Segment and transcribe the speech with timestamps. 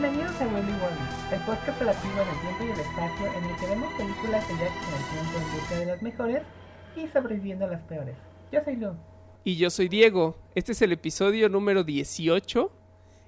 [0.00, 3.66] Bienvenidos a Willy World, el podcast relativo el tiempo y el espacio en el que
[3.66, 6.42] vemos películas de viajes en el tiempo en busca de las mejores
[6.94, 8.14] y sobreviviendo a las peores.
[8.52, 8.94] Yo soy Lu.
[9.42, 10.36] Y yo soy Diego.
[10.54, 12.70] Este es el episodio número 18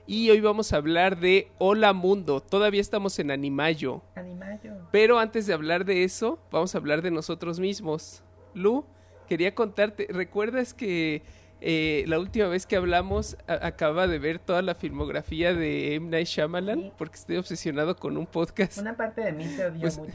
[0.07, 2.41] y hoy vamos a hablar de Hola Mundo.
[2.41, 4.03] Todavía estamos en Animayo.
[4.15, 4.75] Animayo.
[4.93, 8.23] Pero antes de hablar de eso, vamos a hablar de nosotros mismos.
[8.55, 8.85] Lu,
[9.29, 11.25] quería contarte, ¿recuerdas que
[11.61, 16.09] eh, la última vez que hablamos acaba de ver toda la filmografía de M.
[16.11, 16.81] Night Shyamalan?
[16.81, 16.93] Sí.
[16.97, 18.79] Porque estoy obsesionado con un podcast.
[18.79, 20.13] Una parte de mí te odia Pues- mucho.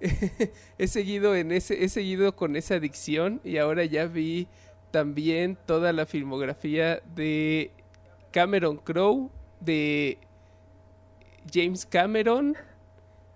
[0.78, 4.48] he seguido en ese, he seguido con esa adicción y ahora ya vi
[4.90, 7.70] también toda la filmografía de
[8.32, 9.30] Cameron Crowe,
[9.60, 10.18] de
[11.52, 12.56] James Cameron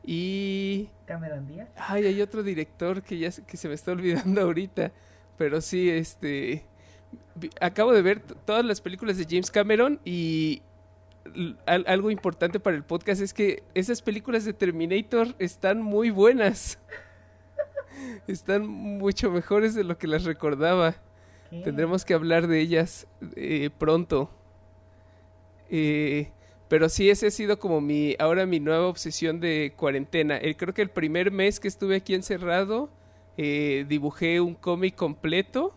[0.04, 1.68] y Cameron Díaz.
[1.76, 4.90] ay, hay otro director que ya que se me está olvidando ahorita,
[5.36, 6.64] pero sí este
[7.60, 10.62] acabo de ver todas las películas de James Cameron y
[11.66, 16.78] al- algo importante para el podcast es que esas películas de Terminator están muy buenas.
[18.26, 20.96] Están mucho mejores de lo que las recordaba.
[21.48, 21.62] ¿Qué?
[21.62, 24.30] Tendremos que hablar de ellas eh, pronto.
[25.70, 26.30] Eh,
[26.68, 30.36] pero sí, ese ha sido como mi, ahora mi nueva obsesión de cuarentena.
[30.36, 32.90] El, creo que el primer mes que estuve aquí encerrado,
[33.36, 35.74] eh, dibujé un cómic completo.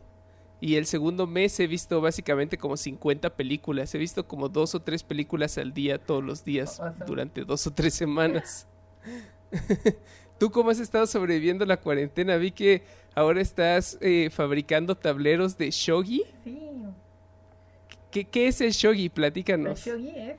[0.62, 3.96] Y el segundo mes he visto básicamente como 50 películas.
[3.96, 7.06] He visto como dos o tres películas al día, todos los días, Awesome.
[7.06, 8.68] durante dos o tres semanas.
[10.38, 12.36] ¿Tú cómo has estado sobreviviendo la cuarentena?
[12.38, 12.84] Vi que
[13.16, 16.24] ahora estás eh, fabricando tableros de shogi.
[16.44, 16.84] Sí.
[18.12, 19.06] ¿Qué, qué es el shogi?
[19.06, 19.80] El Platícanos.
[19.80, 20.38] shogi es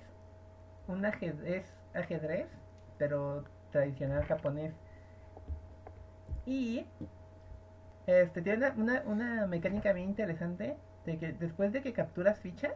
[0.86, 2.46] un ajedrez, ajedrez,
[2.98, 4.72] pero tradicional japonés.
[6.46, 6.86] Y
[8.06, 12.74] este tiene una, una, mecánica bien interesante de que después de que capturas fichas,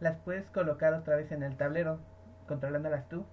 [0.00, 1.98] las puedes colocar otra vez en el tablero,
[2.46, 3.24] controlándolas tú.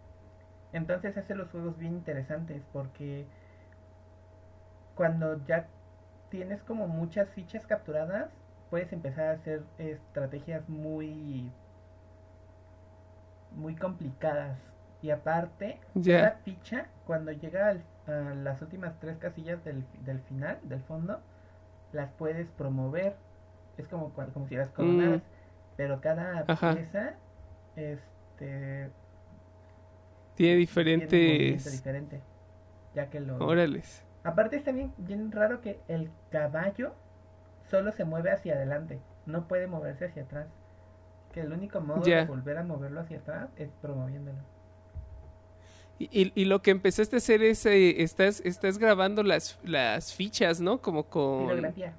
[0.73, 3.25] Entonces hace los juegos bien interesantes porque
[4.95, 5.67] cuando ya
[6.29, 8.29] tienes como muchas fichas capturadas,
[8.69, 11.51] puedes empezar a hacer estrategias muy
[13.51, 14.57] muy complicadas
[15.01, 15.79] y aparte
[16.19, 21.19] cada ficha cuando llega al- a las últimas tres casillas del, del final del fondo
[21.91, 23.16] las puedes promover
[23.78, 25.22] es como como si las coronaras
[25.78, 26.51] pero cada Mm.
[26.51, 26.73] Ajá.
[26.73, 27.13] pieza
[27.75, 28.89] este
[30.35, 31.72] Tiene tiene un diferentes...
[31.72, 32.22] diferente
[32.94, 34.03] ya que lo Órales.
[34.23, 36.94] Aparte está bien, bien raro que el caballo
[37.69, 40.47] solo se mueve hacia adelante, no puede moverse hacia atrás.
[41.34, 44.38] Que el único modo de volver a moverlo hacia atrás es promoviéndolo.
[45.97, 47.66] Y, lo que empezaste a hacer es...
[47.66, 50.81] eh, estás, estás grabando las, las fichas, ¿no?
[50.81, 51.47] Como con...
[51.47, 51.94] Filografía.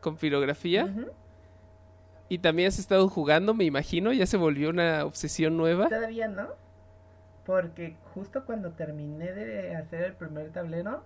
[0.00, 0.84] Con pirografía.
[0.84, 1.06] Ujú.
[2.28, 4.12] Y también has estado jugando, me imagino.
[4.12, 5.88] Ya se volvió una obsesión nueva.
[5.88, 6.48] Todavía no,
[7.44, 11.02] porque justo cuando terminé de hacer el primer tablero,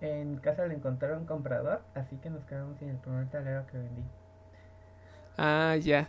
[0.00, 3.76] en casa le encontraron un comprador, así que nos quedamos sin el primer tablero que
[3.76, 4.02] vendí.
[5.36, 6.08] Ah, ya.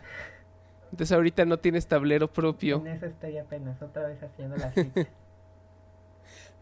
[0.90, 2.78] Entonces ahorita no tienes tablero propio.
[2.78, 5.08] En eso estoy apenas, otra vez haciendo las fichas.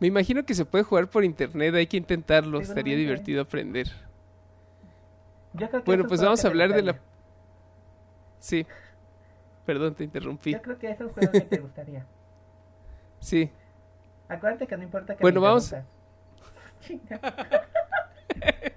[0.00, 3.88] Me imagino que se puede jugar por internet, hay que intentarlo, estaría divertido aprender.
[5.52, 6.98] Yo creo que Bueno, pues vamos a hablar de la...
[8.40, 8.66] Sí.
[9.64, 10.52] Perdón, te interrumpí.
[10.52, 12.06] Yo creo que es un juego que te gustaría.
[13.20, 13.50] Sí.
[14.28, 15.74] Acuérdate que no importa que Bueno, me vamos-.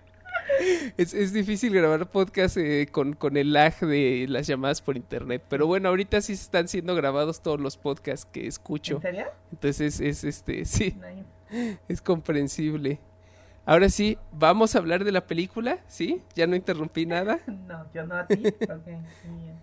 [0.97, 5.43] Es, es difícil grabar podcast eh, con, con el lag de las llamadas por internet.
[5.49, 8.95] Pero bueno, ahorita sí están siendo grabados todos los podcasts que escucho.
[8.95, 9.25] ¿En serio?
[9.51, 10.95] Entonces es este, sí,
[11.87, 12.99] es comprensible.
[13.65, 16.21] Ahora sí, vamos a hablar de la película, ¿sí?
[16.35, 17.39] Ya no interrumpí nada.
[17.47, 18.35] No, yo no a ti.
[18.61, 18.87] Ok,
[19.25, 19.57] muy bien.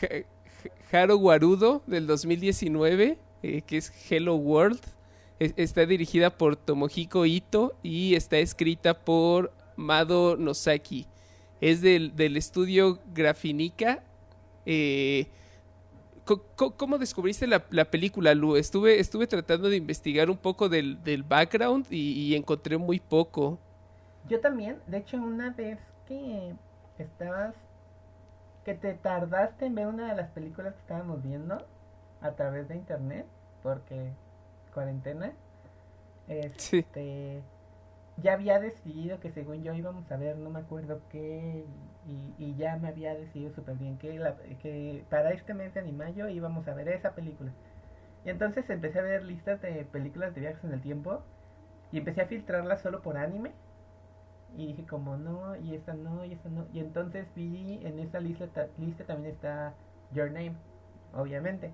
[0.00, 4.80] Ja- Haro Guarudo del 2019, eh, que es Hello World.
[5.40, 11.06] Es- está dirigida por Tomohiko Ito y está escrita por Mado Nosaki.
[11.60, 14.02] Es del, del estudio Grafinica.
[14.66, 15.26] Eh,
[16.76, 18.56] ¿Cómo descubriste la, la película, Lu?
[18.56, 23.58] Estuve, estuve tratando de investigar un poco del, del background y, y encontré muy poco.
[24.28, 26.54] Yo también, de hecho, una vez que
[26.98, 27.54] estabas,
[28.64, 31.58] que te tardaste en ver una de las películas que estábamos viendo
[32.22, 33.26] a través de internet,
[33.62, 34.10] porque
[34.72, 35.32] cuarentena,
[36.56, 36.84] Sí.
[38.16, 41.64] Ya había decidido que según yo íbamos a ver, no me acuerdo qué,
[42.38, 46.28] y, ya me había decidido súper bien que, la- que para este mes de Animayo
[46.28, 47.52] íbamos a ver esa película.
[48.24, 51.22] Y entonces empecé a ver listas de películas de viajes en el tiempo
[51.92, 53.52] y empecé a filtrarlas solo por anime.
[54.56, 56.66] Y dije como no, y esta no, y esta no.
[56.72, 59.74] Y entonces vi en esa lista, ta- lista también está
[60.12, 60.54] Your Name,
[61.12, 61.72] obviamente.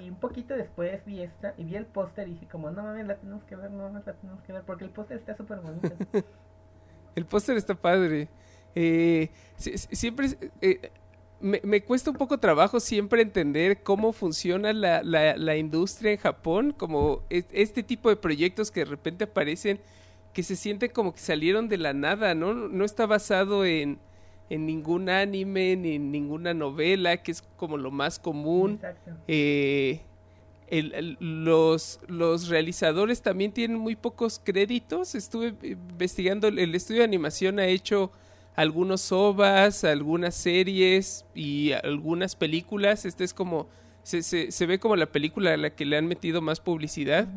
[0.00, 3.06] Y un poquito después vi esta y vi el póster y dije como, no mames,
[3.06, 5.58] la tenemos que ver, no mames, la tenemos que ver, porque el póster está súper
[5.58, 5.90] bonito.
[7.16, 8.28] el póster está padre.
[8.74, 10.28] Eh, siempre...
[10.60, 10.92] Eh,
[11.38, 16.16] me, me, cuesta un poco trabajo siempre entender cómo funciona la, la, la industria en
[16.16, 19.78] Japón, como este tipo de proyectos que de repente aparecen,
[20.32, 22.54] que se sienten como que salieron de la nada, ¿no?
[22.54, 23.98] No está basado en,
[24.48, 28.80] en ningún anime ni en ninguna novela, que es como lo más común.
[29.26, 30.00] Eh,
[31.20, 35.14] los, los realizadores también tienen muy pocos créditos.
[35.14, 38.10] Estuve investigando, el estudio de animación ha hecho
[38.54, 43.04] algunos ovas, algunas series y algunas películas.
[43.04, 43.68] Este es como,
[44.02, 47.28] se, se, se, ve como la película a la que le han metido más publicidad.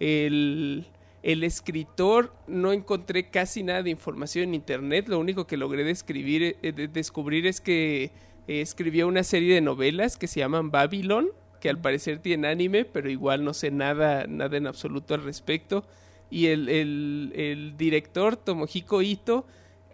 [0.00, 0.86] El
[1.24, 5.08] el escritor no encontré casi nada de información en internet.
[5.08, 8.12] Lo único que logré describir, eh, descubrir es que
[8.46, 11.30] eh, escribió una serie de novelas que se llaman Babylon,
[11.62, 15.86] que al parecer tiene anime, pero igual no sé nada, nada en absoluto al respecto.
[16.30, 19.46] Y el, el, director, Tomohiko Ito,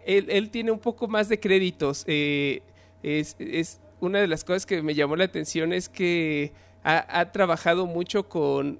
[0.05, 2.03] él, tiene un poco más de créditos.
[2.07, 2.61] Eh,
[3.03, 6.51] es, es, una de las cosas que me llamó la atención es que
[6.83, 8.79] ha, ha trabajado mucho con,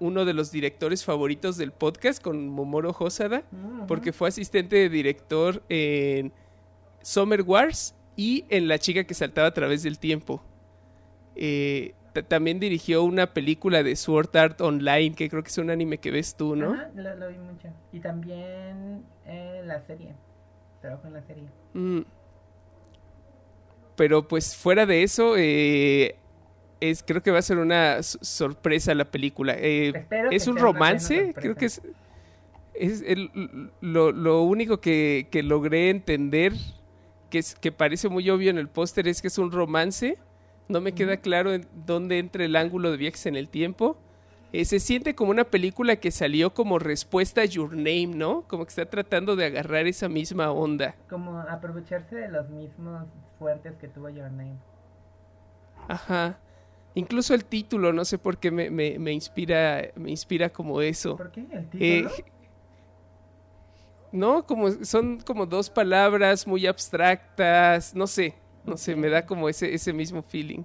[0.00, 3.44] uno de los directores favoritos del podcast con Momoro Hosada,
[3.86, 6.32] porque fue asistente de director en
[7.02, 10.42] Summer Wars y en La chica que saltaba a través del tiempo.
[11.34, 11.94] Eh,
[12.28, 16.10] también dirigió una película de Sword Art Online, que creo que es un anime que
[16.10, 16.76] ves tú, ¿no?
[16.94, 17.68] lo, vi mucho.
[17.92, 19.04] Y también
[19.64, 20.14] la serie.
[20.80, 21.44] Trabajo en la serie.
[21.74, 22.00] Mm.
[23.96, 26.16] Pero pues fuera de eso, eh,
[26.90, 29.54] es, creo que va a ser una sorpresa la película.
[29.56, 31.80] Eh, es un romance, creo que es,
[32.74, 36.52] es el, lo, lo, único que, que, logré entender,
[37.30, 40.18] que, es, que parece muy obvio en el póster, es que es un romance.
[40.68, 43.96] No me queda claro en dónde entra el ángulo de viajes en el tiempo.
[44.52, 48.42] Eh, se siente como una película que salió como respuesta a Your Name, ¿no?
[48.48, 50.96] Como que está tratando de agarrar esa misma onda.
[51.08, 53.06] Como aprovecharse de los mismos
[53.38, 54.56] fuertes que tuvo Your Name.
[55.88, 56.38] Ajá.
[56.94, 61.16] Incluso el título, no sé por qué me, me, inspira, me inspira como eso.
[61.16, 61.84] ¿Por qué el título?
[61.84, 62.24] Eh,
[64.12, 68.34] no, como son como dos palabras muy abstractas, no sé,
[68.64, 70.64] no sé, me da como ese, ese mismo feeling.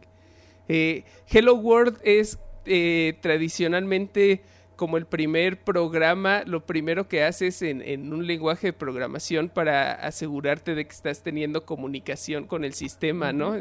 [0.68, 4.42] Eh, Hello World es eh, tradicionalmente
[4.76, 9.94] como el primer programa, lo primero que haces en, en, un lenguaje de programación para
[9.94, 13.56] asegurarte de que estás teniendo comunicación con el sistema, ¿no?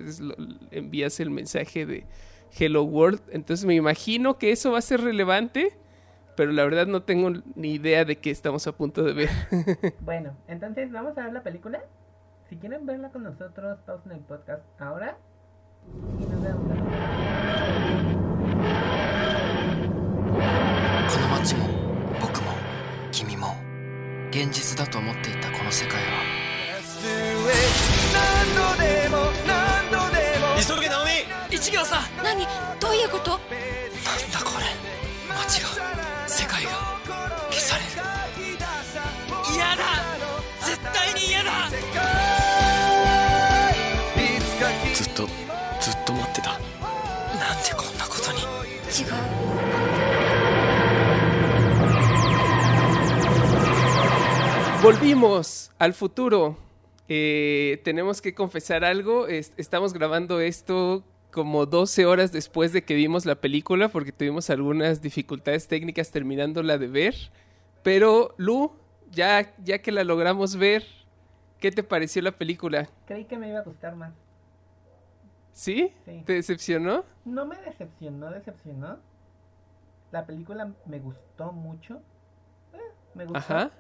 [0.73, 2.05] envías el mensaje de
[2.59, 3.21] Hello World.
[3.31, 5.77] Entonces me imagino que eso va a ser relevante,
[6.37, 9.31] pero la verdad no tengo ni idea de qué estamos a punto de ver.
[10.01, 11.83] bueno, entonces vamos a ver la película.
[12.49, 15.19] Si quieren verla con nosotros, pausen el podcast ahora
[16.19, 16.67] y nos vemos.
[31.57, 32.47] 1秒差何
[32.79, 33.49] どういうことなんだ
[34.45, 34.67] これ
[35.35, 35.69] 街が
[36.27, 36.71] 世界が
[37.51, 37.89] 消される
[39.55, 39.85] 嫌だ
[40.61, 41.51] 絶対に嫌だ
[44.95, 45.27] ずっと
[45.81, 48.47] ずっと待ってたなんでこんなことに違う
[54.83, 56.57] Volvimos al futuro.
[57.09, 59.27] Eh, tenemos que confesar algo.
[59.27, 61.03] Es, estamos grabando esto
[61.37, 66.79] como 12 horas después de que vimos la película porque tuvimos algunas dificultades técnicas terminándola
[66.79, 67.15] de ver.
[67.83, 68.73] Pero Lu,
[69.11, 70.83] ya, ya que la logramos ver,
[71.61, 72.89] ¿qué te pareció la película?
[73.05, 74.15] Creí que me iba a gustar más.
[75.53, 75.93] ¿Sí?
[76.25, 77.05] ¿Te decepcionó?
[77.27, 78.99] No me decepcionó, decepcionó.
[80.13, 82.01] La película me gustó mucho.
[82.73, 82.79] Eh,
[83.15, 83.39] me gustó.
[83.39, 83.71] Ajá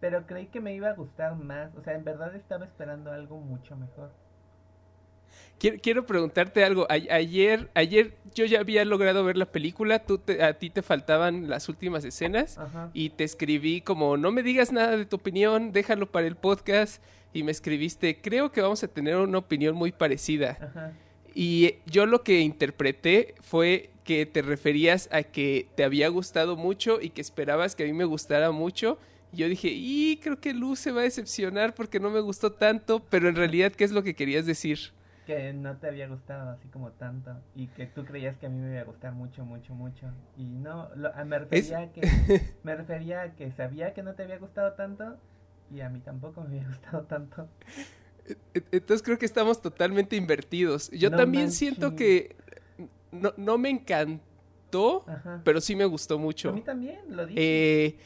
[0.00, 1.74] pero creí que me iba a gustar más.
[1.76, 4.10] O sea, en verdad estaba esperando algo mucho mejor.
[5.58, 6.86] Quiero, preguntarte algo.
[6.88, 9.98] ayer, ayer yo ya había logrado ver la película.
[9.98, 12.58] Tú a ti te faltaban las últimas escenas
[12.94, 17.02] y te escribí como no me digas nada de tu opinión, déjalo para el podcast.
[17.32, 20.96] Y me escribiste, creo que vamos a tener una opinión muy parecida.
[21.34, 27.00] Y yo lo que interpreté fue que te referías a que te había gustado mucho
[27.00, 28.98] y que esperabas que a mí me gustara mucho
[29.32, 33.00] yo dije, y creo que Luz se va a decepcionar porque no me gustó tanto,
[33.10, 34.92] pero en realidad, ¿qué es lo que querías decir?
[35.30, 38.58] Que no te había gustado así como tanto y que tú creías que a mí
[38.58, 40.06] me iba a gustar mucho, mucho, mucho.
[40.36, 40.88] Y no,
[41.24, 42.00] me refería a que
[42.64, 45.18] me refería a que sabía que no te había gustado tanto
[45.72, 47.48] y a mí tampoco me había gustado tanto.
[48.26, 50.90] E- Entonces creo que estamos totalmente invertidos.
[50.90, 52.34] Yo No también siento que
[53.12, 55.42] no, no me encantó, Ajá.
[55.44, 56.52] pero sí me gustó A mucho.
[56.52, 57.40] mí también, lo dije.
[57.86, 57.98] Eh,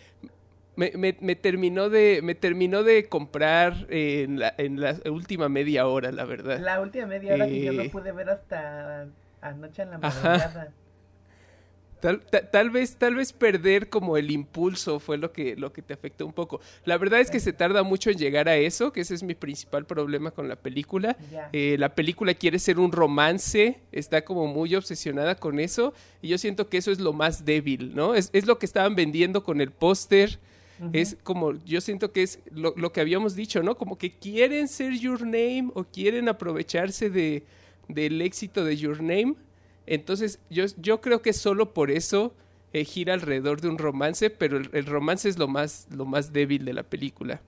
[0.76, 5.87] me, me- me terminó de me terminó de comprar en, la, en la última media
[5.87, 6.59] hora, la verdad.
[6.61, 9.07] La última media hora que yo no eh, pude ver hasta
[9.40, 10.73] anoche en la madrugada.
[12.00, 15.81] Tal, ta- tal vez, tal vez perder como el impulso fue lo que, lo que
[15.81, 16.61] te afectó un poco.
[16.85, 19.35] La verdad es que se tarda mucho en llegar a eso, que ese es mi
[19.35, 21.16] principal problema con la película.
[21.54, 26.37] Eh, la película quiere ser un romance, está como muy obsesionada con eso, y yo
[26.37, 28.14] siento que eso es lo más débil, ¿no?
[28.14, 30.38] Es, es lo que estaban vendiendo con el póster.
[30.93, 33.76] Es como, yo siento que es lo, lo que habíamos dicho, ¿no?
[33.76, 37.45] Como que quieren ser Your Name o quieren aprovecharse de,
[37.88, 39.37] del éxito de Your Name.
[39.87, 42.35] Entonces, yo, yo creo que solo por eso
[42.73, 46.33] eh, gira alrededor de un romance, pero el, el romance es lo más, lo más
[46.33, 47.40] débil de la película.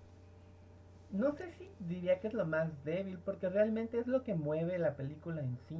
[1.10, 4.78] No sé si diría que es lo más débil, porque realmente es lo que mueve
[4.78, 5.76] la película en sí.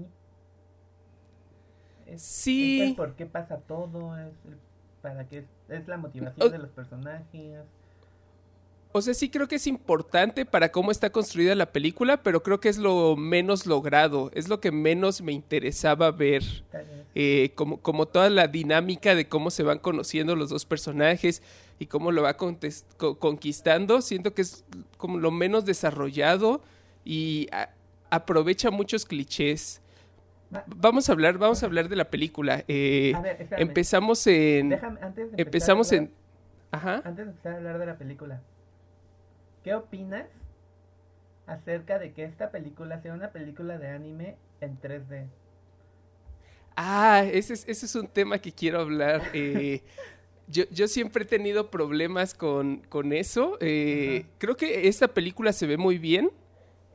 [2.07, 2.81] Es, Sí.
[2.81, 4.59] es el por qué pasa todo, es el-
[5.07, 7.61] para qué es, la motivación O- de los personajes.
[8.93, 12.61] O sea, sí creo que es importante para cómo está construida la película, pero creo
[12.61, 16.43] que es lo menos logrado, es lo que menos me interesaba ver.
[17.15, 21.43] eh, como, como toda la dinámica de cómo se van conociendo los dos personajes
[21.79, 24.65] y cómo lo va conquistando, siento que es
[24.99, 26.61] como lo menos desarrollado
[27.07, 27.49] y
[28.11, 29.81] aprovecha muchos clichés.
[30.55, 32.65] Va- Vamos a hablar, vamos a hablar de la película.
[32.69, 33.63] Eh, A ver, espérame.
[33.69, 36.13] empezamos en, Déjame, antes de empezamos en,
[36.71, 37.03] ajá.
[37.05, 38.43] Antes de empezar a hablar de la película,
[39.65, 40.27] ¿qué opinas
[41.47, 45.27] acerca de que esta película sea una película de anime en 3D?
[46.77, 49.23] Ah, ese es, ese es un tema que quiero hablar.
[49.33, 49.83] eh,
[50.49, 53.57] yo, yo siempre he tenido problemas con, con eso.
[53.61, 56.31] eh, creo que esta película se ve muy bien.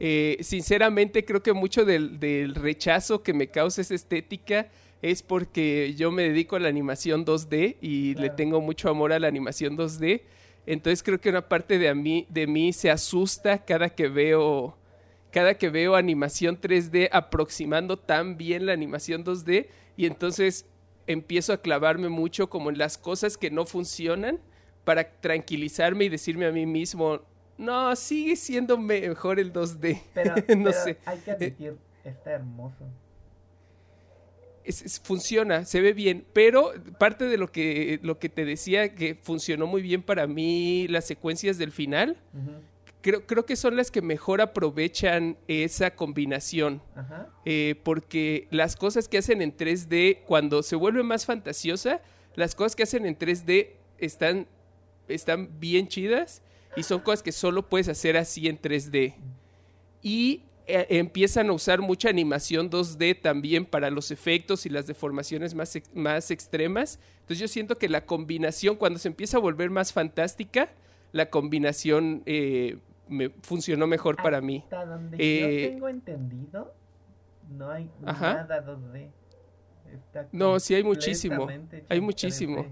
[0.03, 4.67] Eh, sinceramente, creo que mucho del, del rechazo que me causa esa estética
[5.03, 9.19] es porque yo me dedico a la animación 2D y le tengo mucho amor a
[9.19, 10.23] la animación 2D.
[10.65, 14.75] Entonces creo que una parte de, a mí, de mí se asusta cada que veo
[15.31, 19.67] cada que veo animación 3D aproximando tan bien la animación 2D
[19.97, 20.65] y entonces
[21.05, 24.39] empiezo a clavarme mucho como en las cosas que no funcionan
[24.83, 27.21] para tranquilizarme y decirme a mí mismo,
[27.61, 30.01] no, sigue siendo mejor el 2D.
[30.13, 30.97] Pero, no pero sé.
[31.05, 32.83] hay que admitir, está hermoso.
[34.63, 38.93] Es- es- funciona, se ve bien, pero parte de lo que, lo que te decía
[38.93, 42.17] que funcionó muy bien para mí las secuencias del final,
[43.01, 46.79] creo, creo que son las que mejor aprovechan esa combinación.
[47.45, 52.01] Eh, porque las cosas que hacen en 3D, cuando se vuelve más fantasiosa,
[52.35, 54.45] las cosas que hacen en 3D están,
[55.07, 56.43] están bien chidas
[56.75, 59.15] y son cosas que solo puedes hacer así en 3D.
[60.01, 65.53] Y eh, empiezan a usar mucha animación 2D también para los efectos y las deformaciones
[65.53, 66.99] más, ex- más extremas.
[67.21, 70.69] Entonces yo siento que la combinación, cuando se empieza a volver más fantástica,
[71.11, 72.77] la combinación eh,
[73.09, 74.61] me funcionó mejor para mí.
[74.63, 76.73] Hasta donde Eh, yo tengo entendido,
[77.49, 78.33] no hay Ajá.
[78.35, 79.09] nada 2D.
[79.93, 81.47] Está No, sí hay muchísimo,
[81.89, 82.63] hay muchísimo.
[82.63, 82.69] 3D.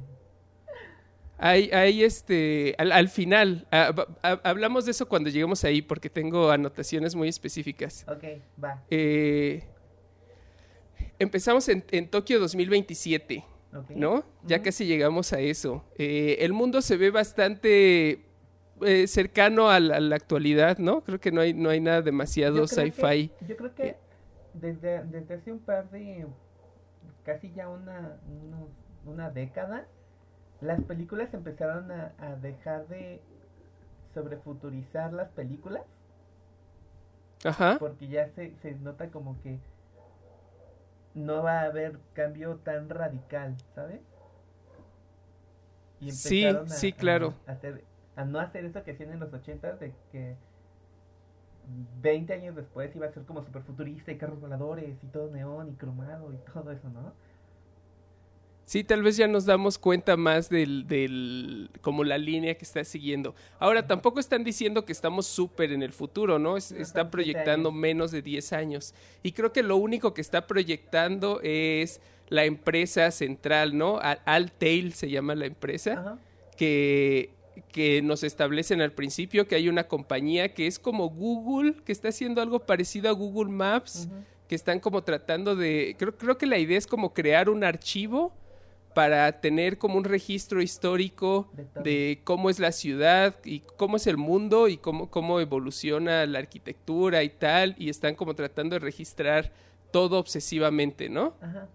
[1.41, 3.93] Hay, hay este, al, al final, ha-
[4.43, 8.05] hablamos de eso cuando lleguemos ahí porque tengo anotaciones muy específicas.
[8.10, 8.24] Ok,
[8.62, 8.84] va.
[8.89, 9.63] Eh,
[11.17, 13.43] empezamos en, en Tokio 2027,
[13.74, 13.89] ok.
[13.91, 14.24] ¿no?
[14.43, 15.84] Ya casi llegamos a eso.
[15.98, 18.25] Eh, el mundo se ve bastante
[18.81, 21.01] eh, cercano a la, a la actualidad, ¿no?
[21.03, 23.31] Creo que no hay, no hay nada demasiado sci-fi.
[23.48, 23.98] Yo creo que Eh.
[24.53, 26.25] desde, desde hace un par de,
[27.24, 28.17] casi ya una,
[29.05, 29.88] una década,
[30.61, 33.21] las películas empezaron a, a dejar de
[34.13, 35.83] sobrefuturizar las películas,
[37.43, 37.77] Ajá.
[37.79, 39.59] porque ya se, se nota como que
[41.13, 44.01] no va a haber cambio tan radical, ¿sabes?
[46.01, 47.33] Y Sí, empezaron a- sí, a- claro.
[47.47, 47.83] A, hacer,
[48.15, 50.35] a no hacer eso que hacían en los 80 de que
[52.01, 55.69] 20 años después iba a ser como super futurista y carros voladores y todo neón
[55.69, 57.13] y cromado y todo eso, ¿no?
[58.69, 62.83] Sí, tal vez ya nos damos cuenta más del, del, como la línea que está
[62.83, 63.33] siguiendo.
[63.57, 66.55] Ahora, tampoco están diciendo que estamos súper en el futuro, ¿no?
[66.55, 68.93] Es- está proyectando menos de 10 años.
[69.23, 73.97] Y creo que lo único que está proyectando es la empresa central, ¿no?
[73.97, 76.19] Al- Altail se llama la empresa, Ajá.
[76.55, 77.31] que,
[77.71, 82.09] que nos establecen al principio que hay una compañía que es como Google, que está
[82.09, 84.07] haciendo algo parecido a Google Maps
[84.47, 88.31] que están como tratando de, creo, creo que la idea es como crear un archivo
[88.99, 91.49] para tener como un registro histórico
[91.83, 96.39] De cómo es la ciudad y cómo es el mundo y cómo, cómo evoluciona la
[96.39, 99.53] arquitectura y tal, y están como tratando de registrar
[99.91, 101.33] todo obsesivamente, ¿no?
[101.39, 101.69] Ajá.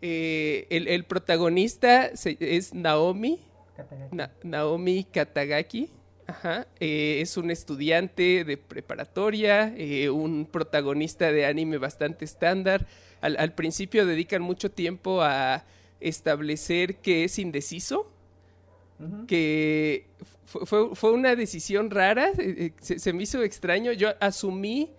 [0.00, 3.38] Eh, el, el protagonista se- es Naomi,
[3.76, 4.16] Katagaki.
[4.16, 5.90] Na- Naomi Katagaki.
[6.32, 6.66] Ajá.
[6.80, 12.86] eh, es un estudiante de preparatoria, eh, un protagonista de anime bastante estándar.
[13.20, 15.64] Al, al principio dedican mucho tiempo a
[16.00, 18.10] establecer que es indeciso,
[19.26, 20.06] que
[20.44, 23.92] fu- fue, fue una decisión rara, eh, se, se me hizo extraño.
[23.92, 24.90] Yo asumí,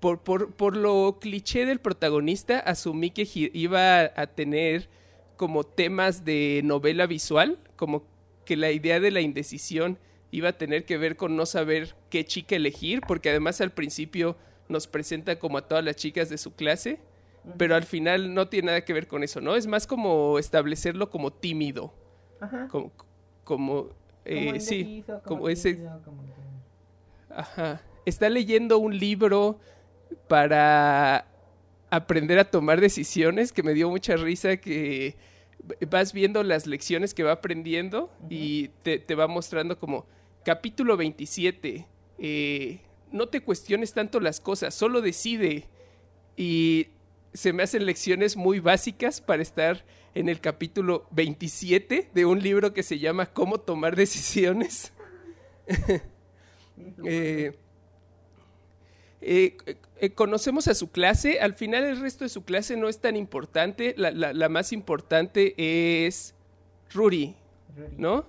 [0.00, 4.88] por, por, por lo cliché del protagonista, asumí que iba a tener
[5.36, 8.04] como temas de novela visual, como
[8.44, 9.98] que la idea de la indecisión
[10.32, 14.36] iba a tener que ver con no saber qué chica elegir, porque además al principio
[14.68, 16.98] nos presenta como a todas las chicas de su clase,
[17.58, 19.54] pero al final no tiene nada que ver con eso, ¿no?
[19.56, 21.94] Es más como establecerlo como tímido.
[22.40, 22.66] Ajá.
[22.68, 22.90] como,
[23.44, 23.88] como,
[24.24, 26.24] eh, Como sí, como ese, como
[27.30, 29.60] ajá, está leyendo un libro
[30.26, 31.26] para
[31.90, 35.16] aprender a tomar decisiones que me dio mucha risa que
[35.88, 40.06] vas viendo las lecciones que va aprendiendo y te, te va mostrando como
[40.44, 41.86] capítulo 27,
[42.18, 42.80] eh,
[43.10, 45.68] no te cuestiones tanto las cosas, solo decide
[46.36, 46.88] y
[47.34, 49.84] se me hacen lecciones muy básicas para estar
[50.14, 54.92] en el capítulo 27 de un libro que se llama Cómo tomar decisiones.
[57.04, 57.52] Eh,
[59.20, 59.56] eh,
[60.00, 63.14] eh, conocemos a su clase, al final el resto de su clase no es tan
[63.14, 65.54] importante, la, la- la más importante
[66.06, 66.34] es
[66.92, 67.36] Ruri.
[67.96, 68.26] ¿no?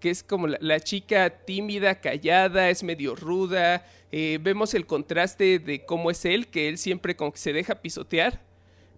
[0.00, 3.84] Que es como la, la chica tímida, callada, es medio ruda.
[4.12, 7.74] eh, vemos el contraste de cómo es él, que él siempre como que se deja
[7.76, 8.40] pisotear.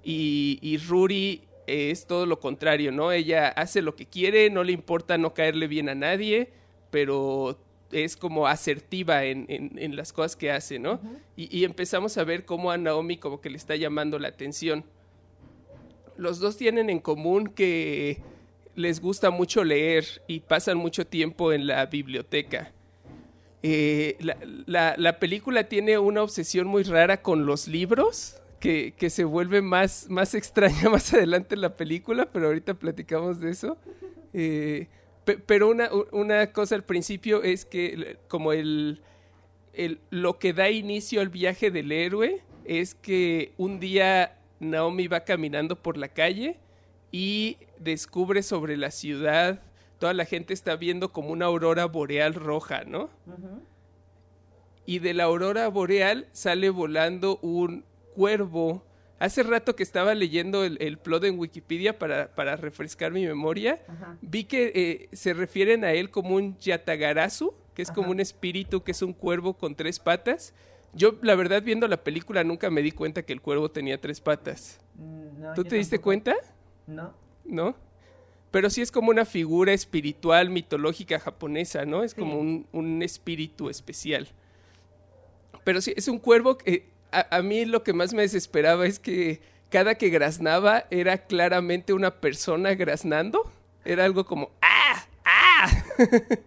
[0.04, 3.12] Y, y Ruri eh, es todo lo contrario, ¿no?
[3.12, 6.50] Ella hace lo que quiere, no le importa no caerle bien a nadie,
[6.90, 7.58] pero
[7.92, 11.00] es como asertiva en, en- en las cosas que hace, ¿no?
[11.36, 14.84] Y, y empezamos a ver cómo a Naomi como que le está llamando la atención.
[16.16, 18.22] Los dos tienen en común que
[18.80, 22.72] les gusta mucho leer y pasan mucho tiempo en la biblioteca.
[23.62, 29.08] Eh, la, la- la película tiene una obsesión muy rara con los libros, que, que
[29.10, 33.76] se vuelve más, más extraña más adelante en la película, pero ahorita platicamos de eso.
[34.32, 34.88] Eh,
[35.24, 39.02] pe- pero una, una cosa al principio es que como el,
[39.74, 45.20] el- lo que da inicio al viaje del héroe es que un día Naomi va
[45.24, 46.58] caminando por la calle
[47.12, 49.62] y descubre sobre la ciudad,
[49.98, 53.10] toda la gente está viendo como una aurora boreal roja, ¿no?
[53.26, 53.62] Ujú.
[54.86, 58.84] y de la aurora boreal sale volando un cuervo.
[59.20, 63.80] Hace rato que estaba leyendo el, el plot en Wikipedia para, para refrescar mi memoria,
[63.86, 64.16] Ajá.
[64.22, 68.82] vi que eh, se refieren a él como un yatagarasu, que es como un espíritu,
[68.82, 70.54] que es un cuervo con tres patas.
[70.94, 74.20] Yo, la verdad, viendo la película nunca me di cuenta que el cuervo tenía tres
[74.20, 74.80] patas.
[74.94, 76.34] Mm, no, ¿Tú te diste cuenta?
[76.94, 77.12] No.
[77.44, 77.74] ¿No?
[78.50, 82.02] Pero sí es como una figura espiritual, mitológica japonesa, ¿no?
[82.02, 82.20] Es Sí.
[82.20, 84.28] como un, un espíritu especial.
[85.64, 88.98] Pero sí, es un cuervo que a, a mí lo que más me desesperaba es
[88.98, 93.52] que cada que graznaba era claramente una persona graznando.
[93.84, 95.04] Era algo como ¡ah!
[95.24, 95.68] ¡ah!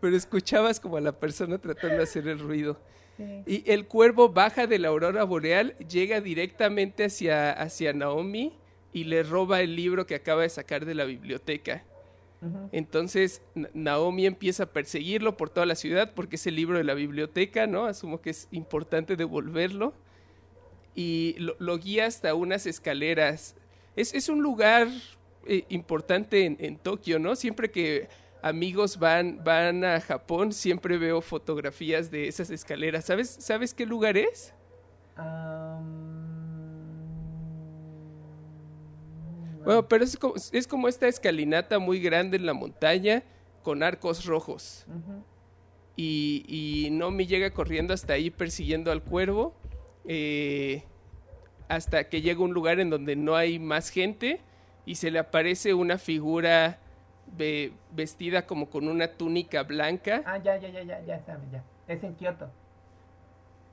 [0.00, 2.78] Pero escuchabas como a la persona tratando de hacer el ruido.
[3.16, 3.42] Sí.
[3.46, 8.52] Y el cuervo baja de la aurora boreal, llega directamente hacia, hacia Naomi
[8.96, 11.84] y le roba el libro que acaba de sacar de la biblioteca.
[12.72, 16.84] Entonces Na- Naomi empieza a perseguirlo por toda la ciudad porque es el libro de
[16.84, 17.84] la biblioteca, ¿no?
[17.84, 19.92] Asumo que es importante devolverlo.
[20.94, 23.54] Y lo, lo guía hasta unas escaleras.
[23.96, 24.88] Es, es un lugar
[25.46, 27.36] eh, importante en, en Tokio, ¿no?
[27.36, 28.08] Siempre que
[28.40, 33.04] amigos van, van a Japón, siempre veo fotografías de esas escaleras.
[33.04, 34.54] ¿Sabes, ¿sabes qué lugar es?
[39.66, 43.22] Bueno, pero es como, es como esta escalinata muy grande en la montaña
[43.64, 44.86] con arcos rojos.
[45.96, 46.44] y,
[46.86, 49.54] y Nomi llega corriendo hasta ahí persiguiendo al cuervo
[50.06, 50.84] eh,
[51.68, 54.40] hasta que llega a un lugar en donde no hay más gente
[54.84, 56.78] y se le aparece una figura
[57.36, 61.64] ve- vestida como con una túnica blanca Ah, ya, ya, ya, ya, ya sabes, ya.
[61.88, 62.48] Es en Kioto.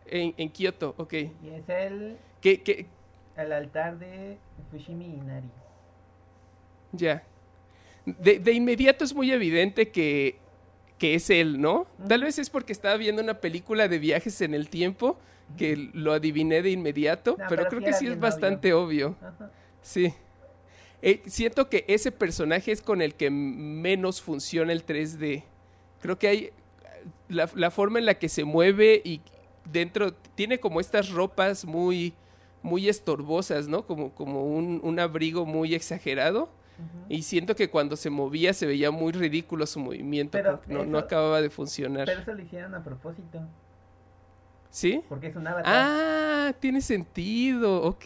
[0.07, 1.13] en, en Kioto, ok.
[1.13, 2.87] Y es el, Que, que,
[3.37, 4.37] el altar de
[4.71, 5.49] Fushimi Inari.
[6.93, 7.23] Ya.
[8.05, 10.37] De, de inmediato es muy evidente que,
[10.97, 11.87] que es él, ¿no?
[12.07, 15.17] Tal vez es porque estaba viendo una película de viajes en el tiempo
[15.57, 19.15] que lo adiviné de inmediato, No, pero pero creo que sí es bastante obvio.
[19.21, 19.51] Ajá.
[19.81, 20.13] Sí.
[21.01, 25.43] Eh, siento que ese personaje es con el que menos funciona el 3D.
[26.01, 26.49] Creo que hay
[27.27, 29.19] la, la forma en la que se mueve y
[29.71, 32.13] dentro tiene como estas ropas muy
[32.63, 33.85] muy estorbosas, ¿no?
[33.85, 36.49] Como, como un, un abrigo muy exagerado.
[37.09, 40.89] Y siento que cuando se movía se veía muy ridículo su movimiento, Pero no, eso-
[40.89, 42.05] no acababa de funcionar.
[42.05, 43.39] Pero eso lo hicieron a propósito.
[44.69, 45.01] ¿Sí?
[45.07, 45.65] Porque es un avatar.
[45.67, 48.05] Ah, tiene sentido, ok.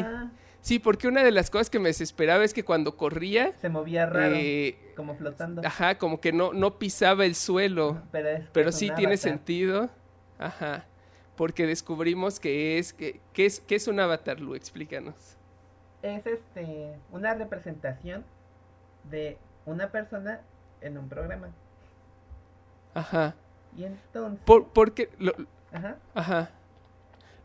[0.00, 0.30] Ajá.
[0.60, 4.06] Sí, porque una de las cosas que me desesperaba es que cuando corría, Se movía
[4.06, 5.60] raro, eh, como flotando.
[5.64, 8.00] ajá, como que no, no pisaba el suelo.
[8.12, 9.18] Pero, es que Pero es sí tiene avatar.
[9.18, 9.90] sentido.
[10.38, 10.86] Ajá.
[11.36, 15.33] Porque descubrimos que es, que, que es, que es un avatar, Lu, explícanos.
[16.04, 18.24] Es este una representación
[19.10, 20.42] de una persona
[20.82, 21.48] en un programa.
[22.92, 23.34] Ajá.
[23.74, 25.32] Y entonces, Por, porque, lo-
[25.72, 26.50] ajá, Ajá.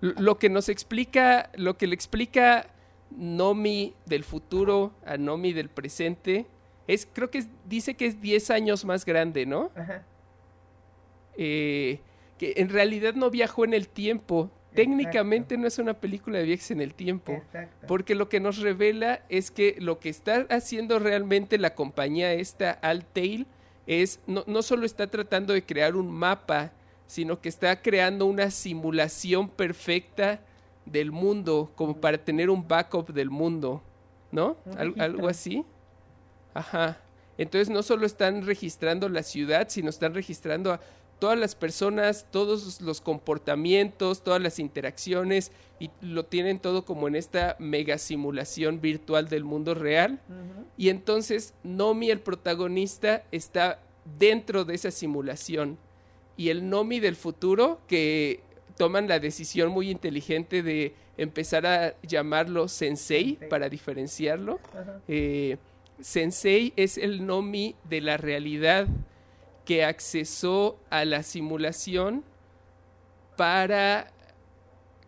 [0.02, 2.68] Lo lo que nos explica, lo que le explica
[3.12, 6.46] Nomi del futuro a Nomi del presente,
[6.88, 9.72] es, creo que es- dice que es 10 años más grande, ¿no?
[9.76, 10.04] ajá,
[11.38, 12.02] Eh,
[12.38, 14.52] que en realidad no viajó en el tiempo.
[14.76, 17.34] Técnicamente no es una película de viajes en el tiempo.
[17.34, 17.88] exacto.
[17.88, 22.72] Porque lo que nos revela es que lo que está haciendo realmente la compañía esta
[22.72, 23.48] Altail
[23.88, 26.72] es no, no solo está tratando de crear un mapa,
[27.08, 30.40] sino que está creando una simulación perfecta
[30.86, 33.82] del mundo, como para tener un backup del mundo,
[34.32, 34.56] ¿no?
[34.78, 35.66] Al- algo así.
[36.54, 36.98] Ajá.
[37.38, 40.80] Entonces no solo están registrando la ciudad, sino están registrando a
[41.20, 47.16] todas las personas, todos los comportamientos, todas las interacciones y lo tienen todo como en
[47.16, 50.20] esta mega simulación virtual del mundo real.
[50.78, 53.80] Y entonces Nomi, el protagonista, está
[54.18, 55.78] dentro de esa simulación.
[56.38, 58.42] Y el Nomi del futuro, que
[58.78, 63.50] toman la decisión muy inteligente de empezar a llamarlo Sensei Sensei.
[63.50, 64.60] para diferenciarlo.
[65.10, 65.58] Eh,
[66.00, 68.88] Sensei es el Nomi de la realidad
[69.66, 72.24] que accesó a la simulación
[73.38, 74.12] para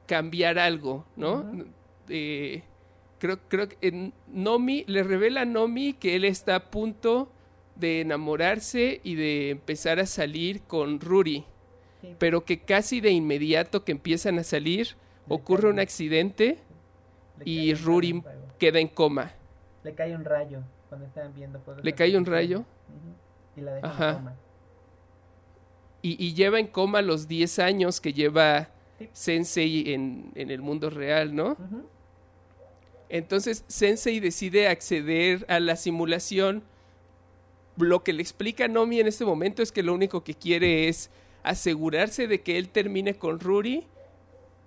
[0.05, 1.45] cambiar algo, ¿no?
[2.09, 2.63] Eh,
[3.19, 7.31] creo, creo que en Nomi le revela a Nomi que él está a punto
[7.75, 11.45] de enamorarse y de empezar a salir con Ruri,
[12.01, 14.95] Sí, pero que casi de inmediato que empiezan a salir
[15.27, 16.57] Le ocurre un accidente
[17.45, 18.23] y un Ruri
[18.57, 19.33] queda en coma.
[19.83, 22.65] Le cae un rayo cuando viendo ¿Le cae un rayo?
[23.55, 24.09] Y la deja Ajá.
[24.09, 24.35] en coma.
[26.01, 29.09] Y, y lleva en coma los 10 años que lleva Sí.
[29.13, 31.57] Sensei en, en el mundo real, ¿no?
[33.09, 36.63] Entonces Sensei decide acceder a la simulación.
[37.77, 41.09] Lo que le explica Nomi en este momento es que lo único que quiere es
[41.43, 43.87] asegurarse de que él termine con Ruri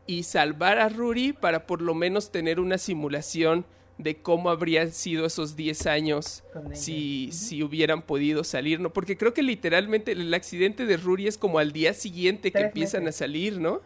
[0.06, 3.64] y salvar a Ruri para por lo menos tener una simulación
[3.98, 8.92] de cómo habrían sido esos 10 años si, si hubieran podido salir, ¿no?
[8.92, 13.04] Porque creo que literalmente el accidente de Ruri es como al día siguiente que empiezan
[13.04, 13.16] meses.
[13.22, 13.80] a salir, ¿no?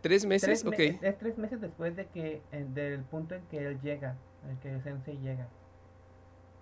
[0.00, 0.62] ¿Tres meses?
[0.62, 1.02] Tres me- ok.
[1.02, 4.16] Es tres meses después de que, eh, del punto en que él llega,
[4.48, 5.46] en que el sensei llega.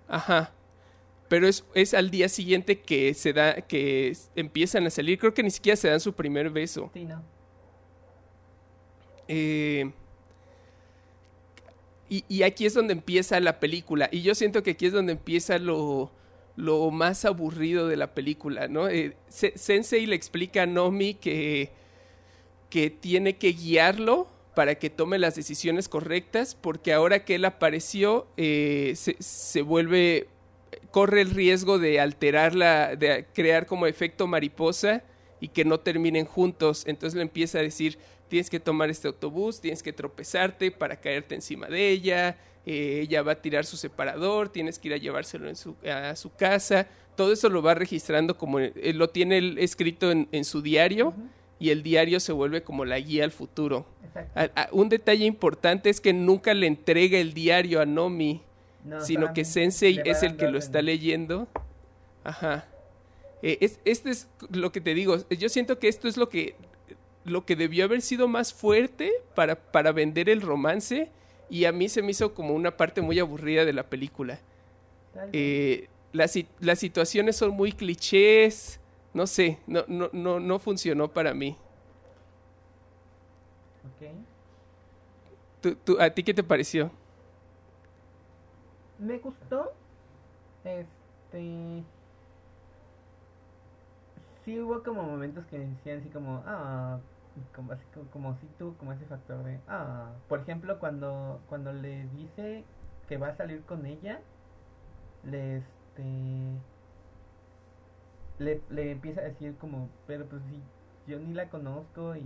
[0.09, 0.53] Ajá.
[1.29, 5.19] Pero es, es al día siguiente que se da, que empiezan a salir.
[5.19, 6.91] Creo que ni siquiera se dan su primer beso.
[6.95, 7.23] Sí, no.
[9.29, 9.91] Eh,
[12.09, 14.09] y, y aquí es donde empieza la película.
[14.13, 16.11] Y yo siento que aquí es donde empieza lo,
[16.57, 18.89] lo más aburrido de la película, ¿no?
[18.89, 21.71] Eh, Se- Sensei le explica a Nomi que,
[22.71, 28.27] que tiene que guiarlo para que tome las decisiones correctas, porque ahora que él apareció,
[28.37, 30.29] eh, se, se vuelve,
[30.91, 35.05] corre el riesgo de alterarla, de crear como efecto mariposa
[35.41, 36.85] y que no terminen juntos.
[36.87, 41.35] Entonces le empieza a decir, tienes que tomar este autobús, tienes que tropezarte para caerte
[41.35, 42.37] encima de ella,
[42.67, 46.15] eh, ella va a tirar su separador, tienes que ir a llevárselo en su, a
[46.17, 46.87] su casa.
[47.17, 51.15] Todo eso lo va registrando como, eh, lo tiene él escrito en, en su diario
[51.59, 53.87] y el diario se vuelve como la guía al futuro.
[54.09, 54.39] Exacto.
[54.61, 58.43] A- a- un detalle importante es que nunca le entrega el diario a Nomi,
[58.85, 61.49] No, sino que Sensei es el que lo está leyendo.
[62.25, 62.67] Ajá.
[63.43, 65.17] Eh, es, este es lo que te digo.
[65.31, 66.55] Yo siento que esto es lo que,
[67.27, 71.11] lo que debió haber sido más fuerte para, para vender el romance.
[71.51, 74.41] Y a mí se me hizo como una parte muy aburrida de la película.
[75.33, 78.81] Eh, las, las situaciones son muy clichés.
[79.15, 81.57] No sé, no, no, no, no funcionó para mí.
[83.85, 84.09] Ok.
[85.63, 86.91] ¿Tú- tú- a ti qué te pareció?
[88.99, 89.73] Me gustó.
[90.65, 91.83] Este.
[94.45, 96.99] Sí hubo como momentos que decían así como, ah,
[97.55, 102.07] como, así, como, si tú, como ese factor de, ah, por ejemplo, cuando, cuando le
[102.09, 102.65] dice
[103.09, 104.21] que va a salir con ella,
[105.25, 106.61] le este
[108.39, 110.63] le, le empieza a decir como, pero pues si
[111.11, 112.25] yo ni la conozco y,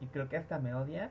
[0.00, 1.10] y creo que hasta me odia.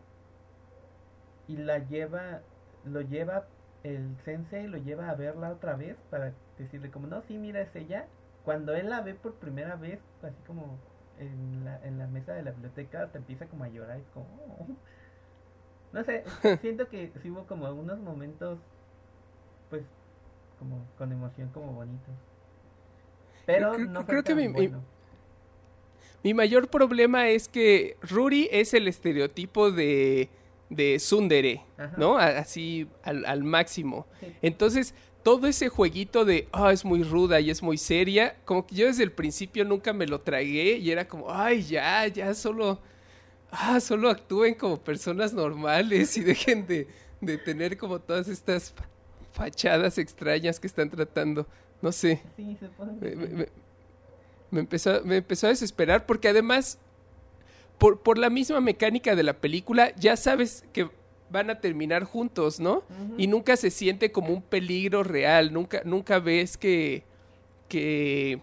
[1.48, 2.42] Y la lleva,
[2.84, 3.46] lo lleva,
[3.84, 7.76] el sensei lo lleva a verla otra vez para decirle como, no, sí, mira, es
[7.76, 8.08] ella.
[8.44, 10.78] Cuando él la ve por primera vez, así como
[11.20, 14.26] en la, en la mesa de la biblioteca, hasta empieza como a llorar, y como...
[14.60, 14.68] "Oh".
[15.94, 16.24] No sé,
[16.62, 18.60] siento que sí hubo como unos momentos,
[19.70, 19.84] pues,
[20.60, 22.14] como con emoción, como bonitos.
[23.46, 24.72] Pero Creo- no creo que mi- mi-.
[26.24, 30.30] Mi mayor problema es que Ruri es el estereotipo de,
[30.70, 31.96] de Sundere, Ajá.
[31.98, 32.18] ¿no?
[32.18, 34.08] A- Así al, al máximo.
[34.20, 34.36] Sí.
[34.42, 34.94] Entonces,
[35.28, 38.86] todo ese jueguito de, ah, es muy ruda y es muy seria, como que yo
[38.88, 42.80] desde el principio nunca me lo tragué y era como, ay, ya, ya, solo,
[43.52, 46.88] ah, solo actúen como personas normales y dejen de,
[47.20, 48.88] de tener como todas estas fa-
[49.34, 51.46] fachadas extrañas que están tratando.
[51.82, 52.58] No sé Sí,
[53.02, 53.28] me- sí.
[53.28, 53.50] me-
[54.52, 56.80] me empezó, me empezó a desesperar porque además,
[57.78, 60.90] por, por la misma mecánica de la película, ya sabes que
[61.30, 62.84] van a terminar juntos, ¿no?
[63.18, 67.04] Y nunca se siente como un peligro real, nunca, nunca ves que,
[67.68, 68.42] que,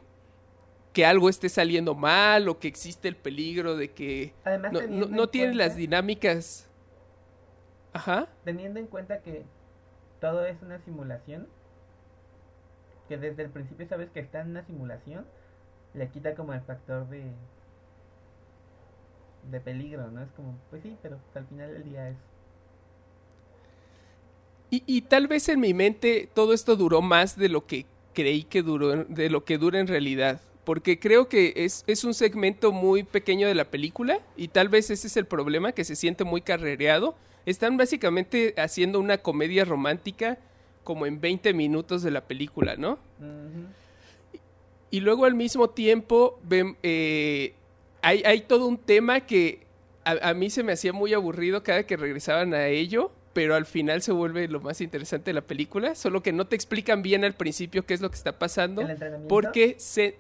[0.93, 5.29] que algo esté saliendo mal o que existe el peligro de que Además, no, no,
[5.29, 6.69] tienen las dinámicas.
[7.93, 8.29] Ajá.
[8.45, 9.45] Teniendo en cuenta que
[10.21, 11.49] todo es una simulación,
[13.09, 15.27] que desde el principio sabes que está en una simulación,
[15.95, 17.33] le quita como el factor de
[19.51, 20.23] de peligro, ¿no?
[20.23, 22.17] Es como, pues sí, pero al final del día es
[24.75, 28.43] Y, y tal vez en mi mente todo esto duró más de lo que creí
[28.43, 30.41] que duró, de lo que dura en realidad.
[30.65, 34.91] Porque creo que es, es un segmento muy pequeño de la película y tal vez
[34.91, 37.15] ese es el problema, que se siente muy carrereado.
[37.47, 40.39] Están básicamente haciendo una comedia romántica
[40.83, 42.99] como en 20 minutos de la película, ¿no?
[44.91, 46.41] Y luego al mismo tiempo
[46.83, 47.55] eh,
[48.03, 49.61] hay, hay todo un tema que
[50.05, 53.67] a, a mí se me hacía muy aburrido cada que regresaban a ello, pero al
[53.67, 57.25] final se vuelve lo más interesante de la película, solo que no te explican bien
[57.25, 58.83] al principio qué es lo que está pasando,
[59.29, 60.17] porque se,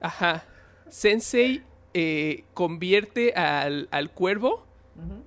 [0.00, 0.44] ajá,
[0.88, 1.62] Sensei
[1.94, 4.66] eh, convierte al, al cuervo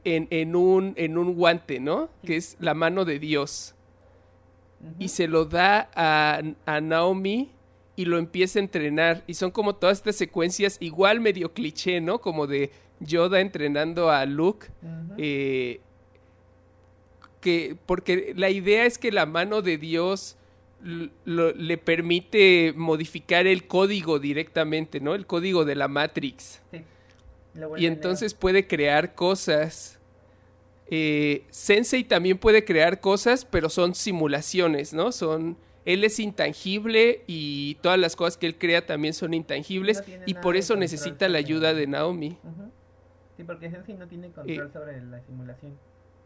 [0.04, 2.10] en, en, un, en un guante, ¿no?
[2.24, 3.74] Que es la mano de Dios
[5.00, 7.52] y se lo da a, a Naomi
[7.96, 9.24] y lo empieza a entrenar.
[9.28, 12.20] Y son como todas estas secuencias igual medio cliché, ¿no?
[12.20, 14.67] Como de Yoda entrenando a Luke.
[15.17, 15.82] Eh,
[17.41, 20.38] que, porque la idea es que la mano de Dios
[21.25, 25.13] lo- le permite modificar el código directamente, ¿no?
[25.15, 26.82] El código de la Matrix Sí,
[27.77, 29.99] y entonces puede crear cosas.
[30.93, 35.12] Eh, Sensei también puede crear cosas, pero son simulaciones, ¿no?
[35.12, 40.23] Son él es intangible y todas las cosas que él crea también son intangibles No
[40.27, 42.38] y por eso necesita la ayuda de Naomi.
[43.36, 44.71] Sí, porque Sensei no tiene control Eh.
[44.73, 45.73] sobre la simulación.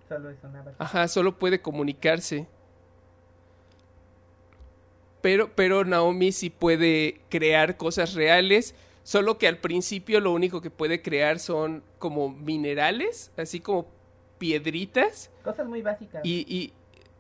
[0.08, 0.76] Solo es una base.
[0.80, 2.48] Ajá, solo puede comunicarse.
[5.22, 10.70] Pero, pero Naomi sí puede crear cosas reales, solo que al principio lo único que
[10.70, 13.88] puede crear son como minerales, así como
[14.38, 15.32] piedritas.
[15.44, 16.24] Cosas muy básicas.
[16.24, 16.74] Y, y,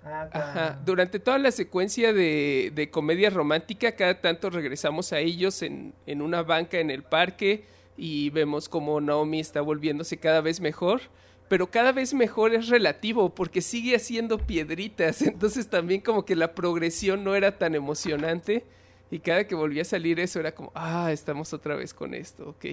[0.04, 0.30] Agua.
[0.34, 5.96] Ajá, durante toda la secuencia de, de comedia romántica, cada tanto regresamos a ellos en,
[6.06, 7.66] en una banca en el parque
[7.98, 11.02] y vemos como Naomi está volviéndose cada vez mejor,
[11.48, 16.56] pero cada vez mejor es relativo porque sigue haciendo piedritas, entonces también como que la
[16.56, 18.66] progresión no era tan emocionante
[19.12, 22.50] y cada que volvía a salir eso era como, ah, estamos otra vez con esto,
[22.50, 22.66] ok.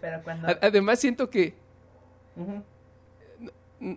[0.00, 0.48] Pero cuando...
[0.62, 1.54] Además siento que
[2.36, 2.62] Ujú.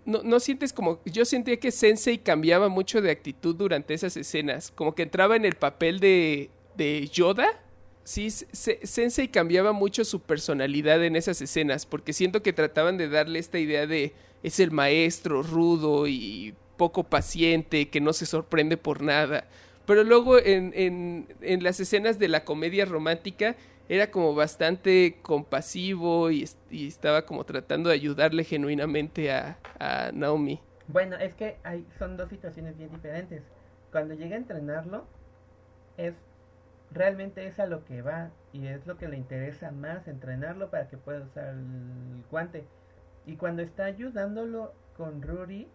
[0.04, 1.00] no, no sientes como.
[1.04, 4.70] Yo sentía que Sensei cambiaba mucho de actitud durante esas escenas.
[4.70, 7.48] Como que entraba en el papel de, de Yoda.
[8.06, 11.86] Sí, Se- Sensei cambiaba mucho su personalidad en esas escenas.
[11.86, 14.14] Porque siento que trataban de darle esta idea de.
[14.42, 19.48] Es el maestro rudo y poco paciente, que no se sorprende por nada.
[19.86, 23.56] Pero luego en, en, en las escenas de la comedia romántica
[23.88, 30.60] era como bastante compasivo y, y estaba como tratando de ayudarle genuinamente a, a Naomi.
[30.88, 33.42] Bueno, es que hay, son dos situaciones bien diferentes.
[33.90, 35.04] Cuando llega a entrenarlo,
[35.96, 36.14] es
[36.90, 40.88] realmente es a lo que va y es lo que le interesa más entrenarlo para
[40.88, 42.66] que pueda usar el guante.
[43.26, 45.68] Y cuando está ayudándolo con Ruri,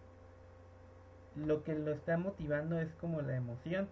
[1.34, 3.88] lo que lo está motivando es como la emoción.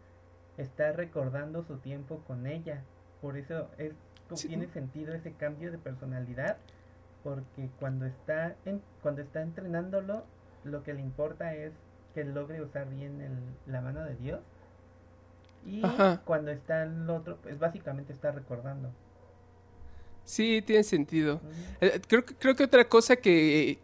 [0.56, 2.84] Está recordando su tiempo con ella.
[3.20, 3.94] Por eso es
[4.34, 4.48] Sí.
[4.48, 6.58] tiene sentido ese cambio de personalidad.
[7.22, 10.24] Porque cuando está en, cuando está entrenándolo,
[10.64, 11.72] lo que le importa es
[12.14, 14.40] que logre usar bien el, la mano de Dios.
[15.66, 16.22] Y Ajá.
[16.24, 18.90] cuando está el otro, pues básicamente está recordando.
[20.24, 21.40] Sí, tiene sentido.
[21.80, 23.78] Eh, Creo, que- creo que otra cosa que,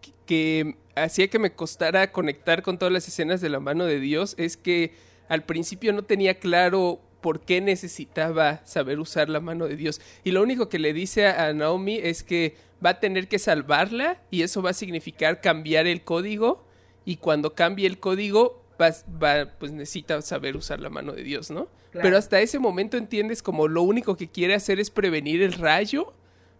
[0.00, 4.00] que- que hacía que me costara conectar con todas las escenas de la mano de
[4.00, 4.92] Dios es que
[5.28, 10.00] al principio no tenía claro por qué necesitaba saber usar la mano de Dios.
[10.24, 14.20] Y lo único que le dice a Naomi es que va a tener que salvarla
[14.30, 16.64] y eso va a significar cambiar el código
[17.04, 18.90] y cuando cambie el código va,
[19.22, 21.66] va- pues necesita saber usar la mano de Dios, ¿no?
[21.92, 22.02] Claro.
[22.04, 26.12] Pero hasta ese momento entiendes como lo único que quiere hacer es prevenir el rayo,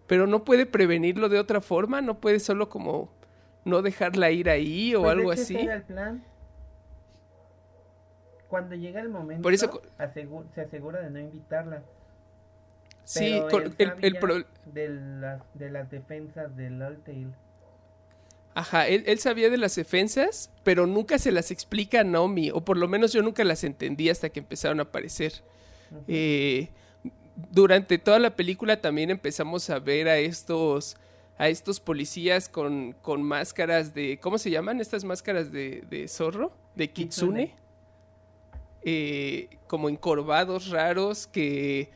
[0.06, 3.10] pero no puede prevenirlo de otra forma, no puede solo como
[3.64, 5.56] no dejarla ir ahí o Pues, de algo ese así.
[5.56, 6.24] era el plan.
[8.48, 9.80] Cuando llega el momento, Por eso
[10.54, 11.82] se asegura de no invitarla.
[13.04, 17.28] Sí, con- el, el pro- de, las, de las defensas del Alltale.
[18.54, 22.62] Ajá, él, él sabía de las defensas, pero nunca se las explica a Naomi, o
[22.64, 25.32] por lo menos yo nunca las entendí hasta que empezaron a aparecer.
[26.08, 26.68] Eh,
[27.50, 30.96] durante toda la película también empezamos a ver a estos
[31.38, 36.52] a estos policías con, con máscaras de ¿cómo se llaman estas máscaras de, de zorro?
[36.74, 37.62] de kitsune, Kitsune.
[38.84, 41.90] Eh, como encorvados raros que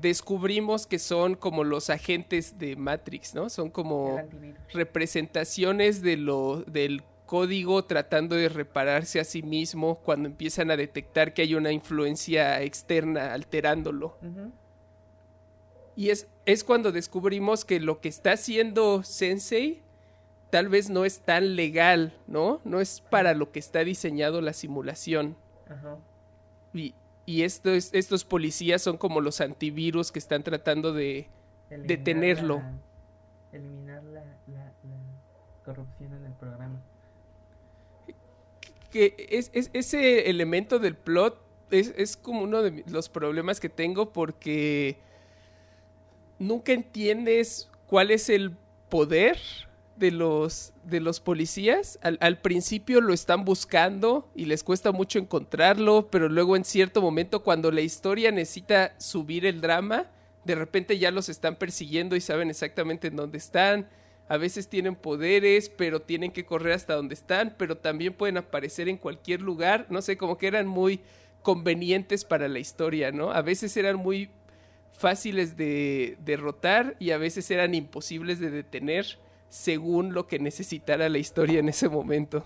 [0.00, 3.48] descubrimos que son como los agentes de Matrix, ¿no?
[3.50, 4.20] Son como
[4.72, 11.34] representaciones de lo, del código tratando de repararse a sí mismo cuando empiezan a detectar
[11.34, 14.16] que hay una influencia externa alterándolo.
[15.96, 19.82] Y es, es cuando descubrimos que lo que está haciendo Sensei
[20.50, 22.60] tal vez no es tan legal, ¿no?
[22.64, 25.36] No es para lo que está diseñado la simulación.
[25.68, 25.98] Ajá.
[26.72, 26.94] Y,
[27.28, 31.28] y estos, estos policías son como los antivirus que están tratando de...
[31.68, 32.56] Eliminar Detenerlo.
[32.56, 32.78] la-
[33.52, 36.80] eliminar la, la, la corrupción en el programa.
[38.90, 41.38] que es, es- ese elemento del plot
[41.70, 44.96] es, es como uno de los problemas que tengo porque
[46.38, 48.56] nunca entiendes cuál es el
[48.88, 49.38] poder
[49.98, 51.98] de los, de los policías.
[52.02, 57.02] Al, al principio lo están buscando y les cuesta mucho encontrarlo, pero luego en cierto
[57.02, 60.06] momento cuando la historia necesita subir el drama,
[60.44, 63.88] de repente ya los están persiguiendo y saben exactamente en dónde están.
[64.28, 68.88] A veces tienen poderes, pero tienen que correr hasta donde están, pero también pueden aparecer
[68.88, 69.86] en cualquier lugar.
[69.88, 71.00] No sé, como que eran muy
[71.42, 73.30] convenientes para la historia, ¿no?
[73.30, 74.30] A veces eran muy
[74.92, 81.18] fáciles de derrotar y a veces eran imposibles de detener según lo que necesitara la
[81.18, 82.44] historia en ese momento.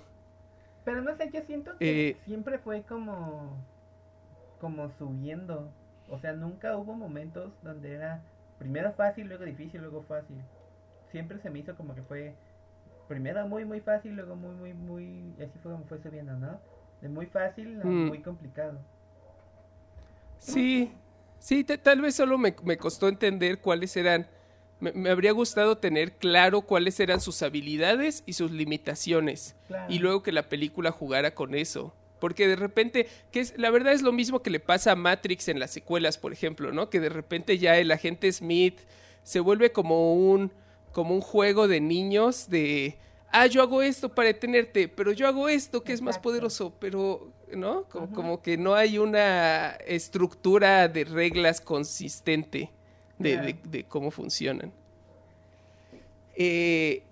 [0.84, 3.56] Pero no sé, yo siento que Eh, siempre fue como
[4.60, 5.70] como subiendo.
[6.08, 8.22] O sea, nunca hubo momentos donde era
[8.58, 10.38] primero fácil, luego difícil, luego fácil.
[11.10, 12.34] Siempre se me hizo como que fue
[13.08, 16.60] primero muy muy fácil, luego muy muy muy y así fue como fue subiendo, ¿no?
[17.02, 18.08] De muy fácil a Mm.
[18.08, 18.78] muy complicado.
[20.38, 20.92] Sí,
[21.38, 24.26] sí, ta- tal vez solo me, me costó entender cuáles eran.
[24.82, 29.54] Me, me habría gustado tener claro cuáles eran sus habilidades y sus limitaciones.
[29.68, 29.86] Claro.
[29.88, 31.94] Y luego que la película jugara con eso.
[32.18, 35.46] Porque de repente, que es, la verdad es lo mismo que le pasa a Matrix
[35.46, 36.90] en las secuelas, por ejemplo, ¿no?
[36.90, 38.80] Que de repente ya el agente Smith
[39.22, 40.50] se vuelve como un,
[40.90, 42.96] como un juego de niños de,
[43.30, 47.30] ah, yo hago esto para detenerte, pero yo hago esto que es más poderoso, pero,
[47.52, 47.84] ¿no?
[47.84, 52.70] Como, como que no hay una estructura de reglas consistente
[53.22, 53.46] de, Claro.
[53.46, 54.72] de- de cómo funcionan.
[56.34, 57.02] Eh,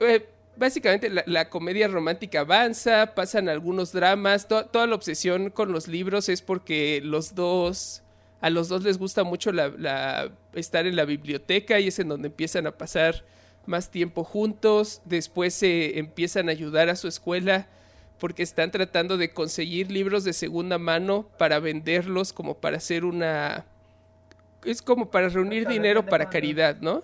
[0.00, 5.72] eh, básicamente la, la comedia romántica avanza, pasan algunos dramas, to- toda la obsesión con
[5.72, 8.02] los libros es porque los dos,
[8.40, 12.08] a los dos les gusta mucho la, la- estar en la biblioteca y es en
[12.08, 13.24] donde empiezan a pasar
[13.66, 17.66] más tiempo juntos, después se empiezan a ayudar a su escuela
[18.20, 23.66] porque están tratando de conseguir libros de segunda mano para venderlos como para hacer una...
[24.66, 27.02] Es como para reunir dinero para caridad, ¿no?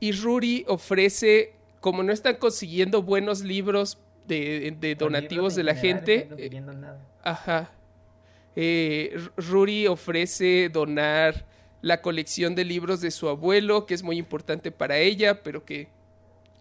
[0.00, 5.74] Y Ruri ofrece, como no están consiguiendo buenos libros de, de donativos libros de la
[5.74, 6.28] gente,
[6.60, 7.00] nada.
[7.22, 7.70] ajá.
[8.56, 11.46] Eh, Ruri ofrece donar
[11.80, 15.88] la colección de libros de su abuelo, que es muy importante para ella, pero que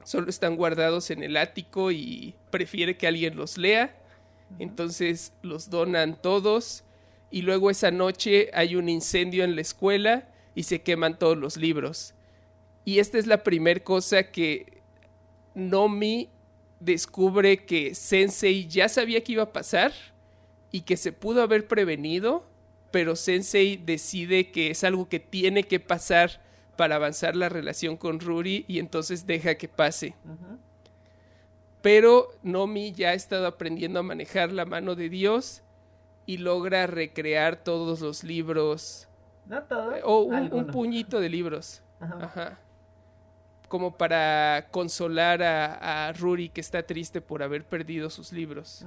[0.03, 3.95] solo están guardados en el ático y prefiere que alguien los lea.
[4.59, 6.84] Entonces los donan todos
[7.30, 11.57] y luego esa noche hay un incendio en la escuela y se queman todos los
[11.57, 12.13] libros.
[12.86, 14.82] Y esta es la primera cosa que
[15.53, 16.30] Nomi
[16.80, 19.91] descubre que Sensei ya sabía que iba a pasar
[20.71, 22.45] y que se pudo haber prevenido,
[22.91, 26.41] pero Sensei decide que es algo que tiene que pasar
[26.78, 30.13] para avanzar la relación con Ruri y entonces deja que pase.
[31.82, 35.61] Pero Nomi ya ha estado aprendiendo a manejar la mano de Dios
[36.28, 39.07] y logra recrear todos los libros.
[39.47, 39.95] No todos.
[40.03, 41.82] O un, un puñito de libros.
[41.99, 42.17] Ajá.
[42.21, 42.59] Ajá.
[43.67, 48.86] Como para consolar a, a Ruri que está triste por haber perdido sus libros.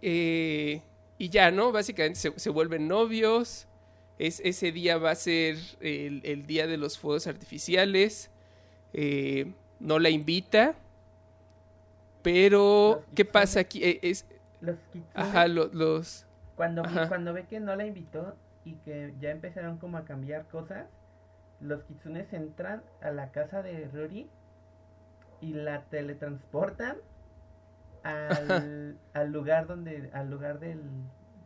[0.00, 0.82] Eh,
[1.18, 1.70] y ya, ¿no?
[1.70, 3.68] Básicamente se, se vuelven novios.
[4.18, 8.30] Es, ese día va a ser el, el día de los fuegos artificiales.
[8.92, 10.76] Eh, no la invita.
[12.22, 13.82] Pero, ¿qué pasa aquí?
[13.82, 14.24] Eh, es,
[14.60, 16.26] Los kitsune, ajá, lo- los...
[16.56, 17.08] cuando, ajá.
[17.08, 20.86] cuando ve que no la invitó y que ya empezaron como a cambiar cosas,
[21.60, 24.28] los kitsunes entran a la casa de Rory
[25.40, 26.96] y la teletransportan
[28.02, 30.80] al, al lugar donde, al lugar del,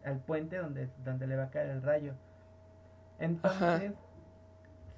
[0.05, 2.15] al puente donde, donde le va a caer el rayo.
[3.19, 3.93] Entonces,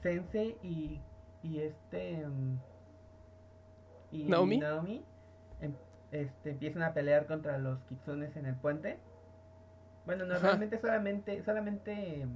[0.03, 1.01] Sensei y,
[1.43, 2.59] y este mm,
[4.13, 4.57] y Naomi.
[4.57, 4.61] em-
[6.11, 8.99] este, empiezan a pelear contra los kitsunes en el puente.
[10.07, 10.49] Bueno, no, Ajá.
[10.49, 12.31] realmente solamente, solamente em,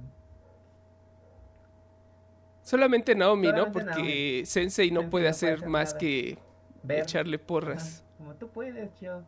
[2.61, 3.71] Solamente Naomi, ¿no?
[3.71, 4.45] Porque Naomi.
[4.45, 5.97] Sensei no Sensei puede no hacer hacer más nada.
[5.99, 6.37] que
[6.83, 7.99] ver echarle porras.
[7.99, 9.21] Ajá, como tú puedes, yo.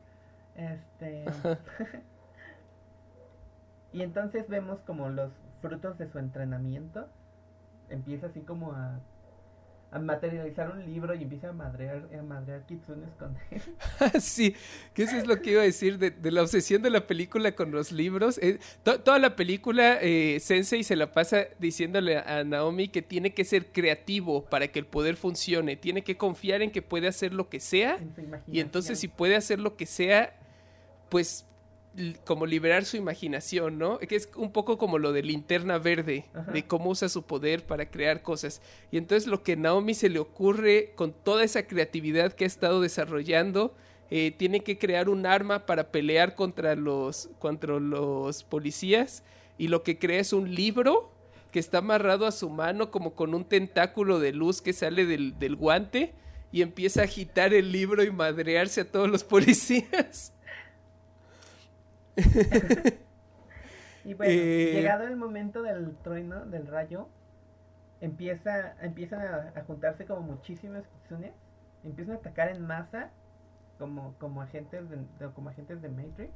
[0.55, 1.25] Este.
[3.93, 5.31] y entonces vemos como los
[5.61, 7.07] frutos de su entrenamiento.
[7.89, 8.99] Empieza así como a,
[9.95, 13.61] a materializar un libro y empieza a madrear, a madrear kitsunes con él.
[14.21, 14.53] sí,
[14.93, 17.53] que eso es lo que iba a decir de, de la obsesión de la película
[17.55, 18.37] con los libros.
[18.39, 23.33] Eh, to- toda la película, eh, Sensei se la pasa diciéndole a Naomi que tiene
[23.33, 25.77] que ser creativo para que el poder funcione.
[25.77, 27.95] Tiene que confiar en que puede hacer lo que sea.
[27.97, 28.13] en
[28.51, 30.37] Y entonces si puede hacer lo que sea,
[31.09, 31.45] pues
[32.25, 33.99] como liberar su imaginación, ¿no?
[33.99, 36.51] Que es un poco como lo de linterna verde, Ajá.
[36.51, 38.61] de cómo usa su poder para crear cosas.
[38.91, 42.47] Y entonces lo que a Naomi se le ocurre con toda esa creatividad que ha
[42.47, 43.73] estado desarrollando,
[44.09, 49.23] eh, tiene que crear un arma para pelear contra los, contra los policías.
[49.57, 51.11] Y lo que crea es un libro
[51.51, 55.39] que está amarrado a su mano como con un tentáculo de luz que sale del,
[55.39, 56.13] del guante
[56.51, 60.33] y empieza a agitar el libro y madrearse a todos los policías.
[64.05, 67.07] Y bueno, Eh, llegado el momento del trueno, del rayo,
[68.01, 71.33] empieza, empiezan a, a juntarse como muchísimos kitsunes,
[71.83, 73.09] empiezan a atacar en masa
[73.79, 76.31] como, como agentes de, de- como agentes de Matrix.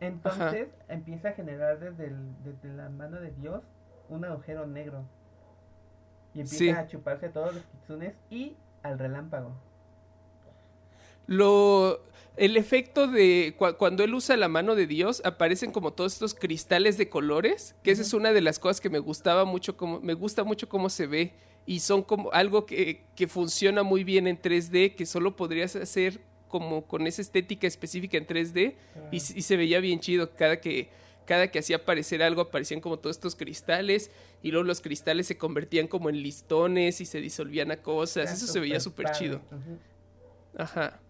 [0.00, 3.62] Entonces empieza a generar desde, el- desde la mano de Dios
[4.10, 5.04] un agujero negro.
[6.34, 6.70] Y empieza Sí.
[6.70, 9.52] a chuparse a todos los kitsunes y al relámpago.
[11.26, 12.02] Lo,
[12.36, 16.34] el efecto de cua- cuando él usa la mano de Dios aparecen como todos estos
[16.34, 20.00] cristales de colores, que esa es una de las cosas que me gustaba mucho, como,
[20.00, 21.32] me gusta mucho cómo se ve
[21.66, 26.20] y son como algo que, que funciona muy bien en 3D, que solo podrías hacer
[26.48, 28.76] como con esa estética específica en 3D
[29.10, 30.88] y, se veía bien chido cada que
[31.26, 34.12] cada que hacía aparecer algo aparecían como todos estos cristales
[34.44, 38.36] y luego los cristales se convertían como en listones y se disolvían a cosas, Está
[38.36, 39.40] eso se veía súper chido.
[40.56, 41.00] Ajá.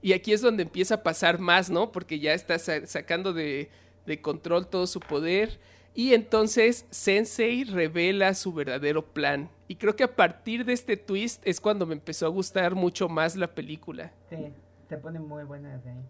[0.00, 1.90] Y aquí es donde empieza a pasar más, ¿no?
[1.92, 3.68] Porque ya está sa- sacando de,
[4.06, 5.58] de control todo su poder.
[5.94, 9.50] Y entonces Sensei revela su verdadero plan.
[9.66, 13.08] Y creo que a partir de este twist es cuando me empezó a gustar mucho
[13.08, 14.12] más la película.
[14.30, 14.52] Sí,
[14.88, 16.04] se pone muy buena desde ahí.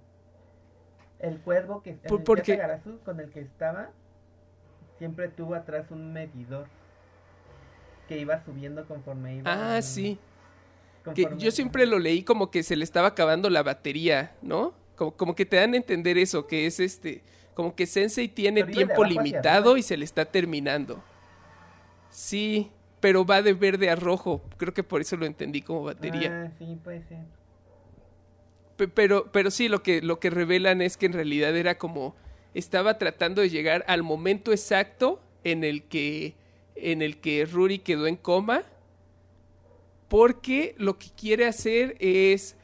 [1.21, 2.61] El cuervo que Por- el porque-
[3.05, 3.91] con el que estaba
[4.99, 6.67] siempre tuvo atrás un medidor
[8.07, 9.77] que iba subiendo conforme iba.
[9.77, 10.19] Ah, sí.
[11.15, 14.75] Que yo siempre lo leí como que se le estaba acabando la batería, ¿no?
[14.97, 17.23] Como, como que te dan a entender eso, que es este,
[17.55, 21.03] como que Sensei tiene Pero tiempo limitado y se le está terminando.
[22.11, 24.43] Sí, pero va de verde a rojo.
[24.57, 26.47] Creo que por eso lo entendí como batería.
[26.47, 27.19] Ah, sí, puede ser.
[28.77, 32.15] Pe- Pero, pero sí, lo que, lo que revelan es que en realidad era como
[32.55, 36.35] estaba tratando de llegar al momento exacto en el que,
[36.75, 38.63] en el que Ruri quedó en coma.
[40.09, 42.57] Porque lo que quiere hacer es.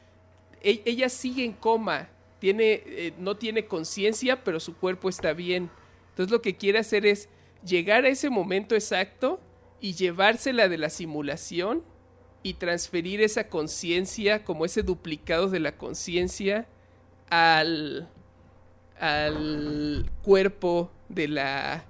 [0.62, 2.08] e- Ella sigue en coma.
[2.38, 5.70] Tiene, eh, no tiene conciencia, pero su cuerpo está bien.
[6.10, 7.28] Entonces lo que quiere hacer es
[7.64, 9.40] llegar a ese momento exacto
[9.80, 11.82] y llevársela de la simulación
[12.42, 16.66] y transferir esa conciencia, como ese duplicado de la conciencia,
[17.30, 18.08] al,
[19.00, 21.84] al cuerpo de la,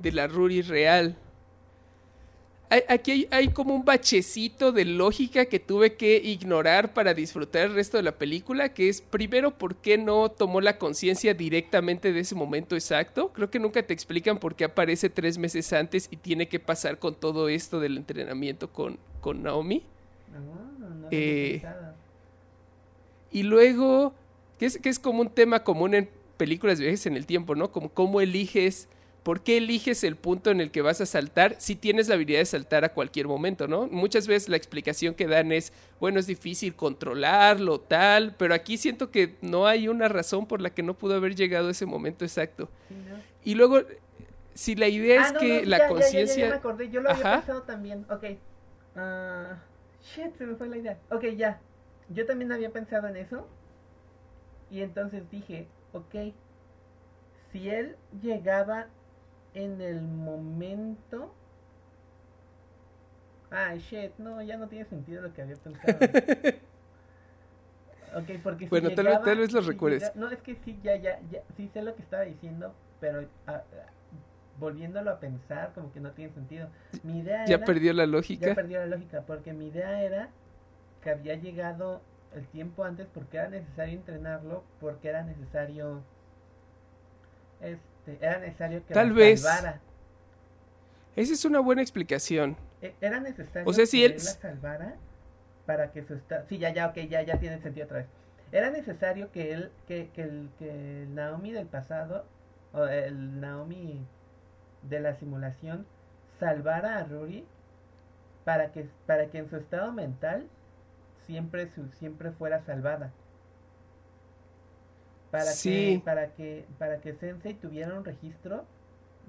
[0.00, 1.16] de la Ruri real.
[2.88, 7.74] Aquí hay, hay como un bachecito de lógica que tuve que ignorar para disfrutar el
[7.74, 12.20] resto de la película, que es primero por qué no tomó la conciencia directamente de
[12.20, 13.32] ese momento exacto.
[13.32, 16.98] Creo que nunca te explican por qué aparece tres meses antes y tiene que pasar
[16.98, 19.84] con todo esto del entrenamiento con, con Naomi.
[20.34, 20.40] Ah,
[20.78, 21.62] no lo Eh.
[23.30, 24.12] Y luego,
[24.58, 27.54] que es, que es como un tema común en películas de viajes en el tiempo,
[27.54, 27.70] ¿no?
[27.70, 28.88] Como cómo eliges,
[29.26, 32.38] por qué eliges el punto en el que vas a saltar si tienes la habilidad
[32.38, 33.88] de saltar a cualquier momento, ¿no?
[33.88, 39.10] Muchas veces la explicación que dan es, bueno, es difícil controlarlo, tal, pero aquí siento
[39.10, 42.24] que no hay una razón por la que no pudo haber llegado a ese momento
[42.24, 42.68] exacto.
[43.42, 43.80] Y luego,
[44.54, 46.48] si la idea Ah, es no, que no, la ya, ya, ya, ya, conciencia...
[46.48, 47.38] me acordé, yo lo había Ajá.
[47.38, 48.06] pensado también.
[48.08, 48.24] Ok.
[48.94, 49.58] Ah,
[50.04, 50.98] shit, se me fue la idea.
[51.10, 51.60] Ok, ya.
[52.10, 53.48] Yo también había pensado en eso.
[54.70, 56.14] Y entonces dije, ok.
[57.50, 58.86] Si él llegaba
[59.56, 61.32] en el momento.
[63.50, 65.98] Ay, shit, no, ya no tiene sentido lo que había pensado.
[68.16, 70.12] ok, porque si Bueno, tal vez- llegaba- tal vez lo si recuerdes.
[70.16, 73.62] no, es que sí, ya, ya, ya, sí sé lo que estaba diciendo, pero ah,
[73.72, 73.86] ah,
[74.58, 76.68] volviéndolo a pensar, como que no tiene sentido.
[77.02, 78.54] Mi idea Ya era, perdió la ya lógica.
[78.54, 80.28] perdió la lógica, porque mi idea era
[81.02, 82.00] que había llegado
[82.34, 86.02] el tiempo antes porque era necesario entrenarlo, porque era necesario,
[87.60, 87.80] este,
[88.20, 89.42] era necesario que Tal la vez.
[89.42, 89.80] salvara.
[91.16, 92.56] Esa es una buena explicación.
[92.82, 94.94] E- Era necesario O sea, si que él- la salvara
[95.64, 96.44] para que su estado...
[96.48, 98.06] Sí, ya, ya, ok, ya, ya tiene sentido otra vez.
[98.52, 102.24] Era necesario que él, que, que, el, que el Naomi del pasado,
[102.72, 104.04] o el Naomi
[104.82, 105.86] de la simulación,
[106.38, 107.44] salvara a Ruri
[108.44, 110.46] para que, para que en su estado mental
[111.26, 113.10] siempre, su, siempre fuera salvada.
[115.30, 115.98] Para Sí.
[115.98, 118.64] que, para que, para que Sensei tuviera un registro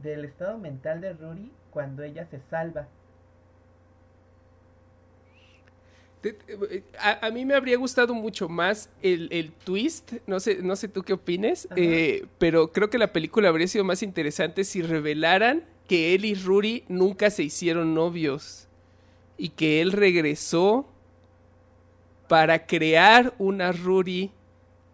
[0.02, 2.88] del estado mental de Ruri cuando ella se salva.
[7.00, 10.90] A, a mí me habría gustado mucho más el, el twist, no sé, no sé
[10.90, 15.64] tú qué opines, eh, pero creo que la película habría sido más interesante si revelaran
[15.88, 18.68] que él y Ruri nunca se hicieron novios
[19.38, 20.86] y que él regresó
[22.28, 24.32] para crear una Ruri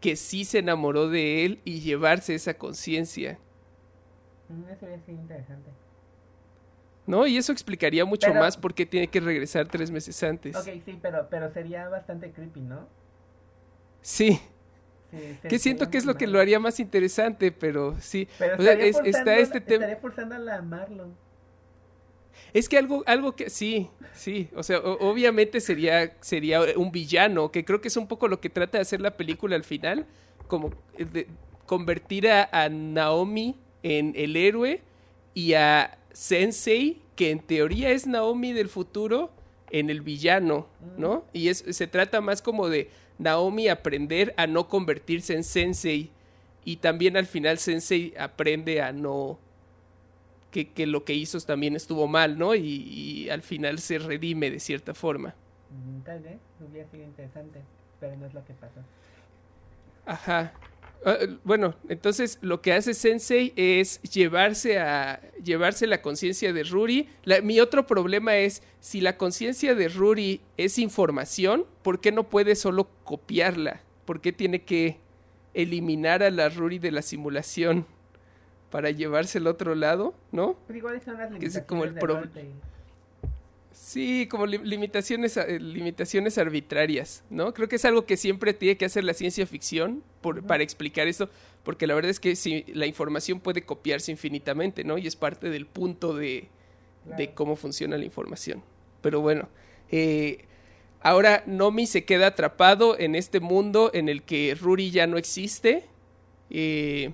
[0.04, 3.39] que sí se enamoró de él y llevarse esa conciencia,
[4.49, 5.72] Mm, Eso interesante.
[7.08, 7.26] ¿no?
[7.26, 10.56] Y eso explicaría mucho Pero- más por qué tiene que regresar tres meses antes.
[10.56, 12.86] Ok, sí, pero, pero sería bastante creepy, ¿no?
[14.01, 14.39] Sí.
[15.47, 18.28] Que siento que es lo que lo haría más interesante, pero sí.
[18.38, 19.86] Pero O sea, estaría es- está este tema.
[19.86, 21.16] Estaría forzando a la Marlon.
[22.54, 24.50] Es que algo, algo que sí, sí.
[24.56, 28.40] O sea, o- obviamente sería, sería un villano, que creo que es un poco lo
[28.40, 30.06] que trata de hacer la película al final,
[30.48, 31.28] como de
[31.66, 34.82] convertir a, a Naomi en el héroe
[35.34, 39.32] y a Sensei, que en teoría es Naomi del futuro,
[39.72, 40.68] en el villano,
[40.98, 41.26] ¿no?
[41.34, 46.12] Y es, se trata más como de Naomi aprender a no convertirse en Sensei
[46.64, 49.40] y también al final Sensei aprende a no
[50.54, 52.56] que, que lo que hizo también estuvo mal, ¿no?
[52.56, 55.36] Y, y al final se redime de cierta forma.
[55.72, 57.60] Mm, Tal vez hubiera sido interesante,
[57.99, 58.80] pero no es lo que pasó.
[60.06, 60.54] Ajá.
[61.06, 67.10] Ah, bueno, entonces lo que hace Sensei es llevarse a llevarse la conciencia de Ruri.
[67.26, 72.24] La- mi otro problema es si la conciencia de Ruri es información, ¿por qué no
[72.30, 73.82] puede solo copiarla?
[74.06, 74.97] ¿Por qué tiene que
[75.54, 77.86] eliminar a la Ruri de la simulación
[78.74, 80.58] para llevarse al otro lado, no?
[80.66, 82.50] Pero igual son las Que es limitaciones como el.
[83.72, 87.54] Sí, como li- limitaciones, eh, limitaciones arbitrarias, ¿no?
[87.54, 91.08] Creo que es algo que siempre tiene que hacer la ciencia ficción por- para explicar
[91.08, 91.30] esto,
[91.64, 94.98] porque la verdad es que si la información puede copiarse infinitamente, ¿no?
[94.98, 96.48] Y es parte del punto de,
[97.36, 98.64] cómo funciona la información.
[99.02, 99.50] Pero bueno,
[99.92, 100.46] eh,
[101.02, 105.84] ahora Nomi se queda atrapado en este mundo en el que Ruri ya no existe,
[106.50, 107.14] eh,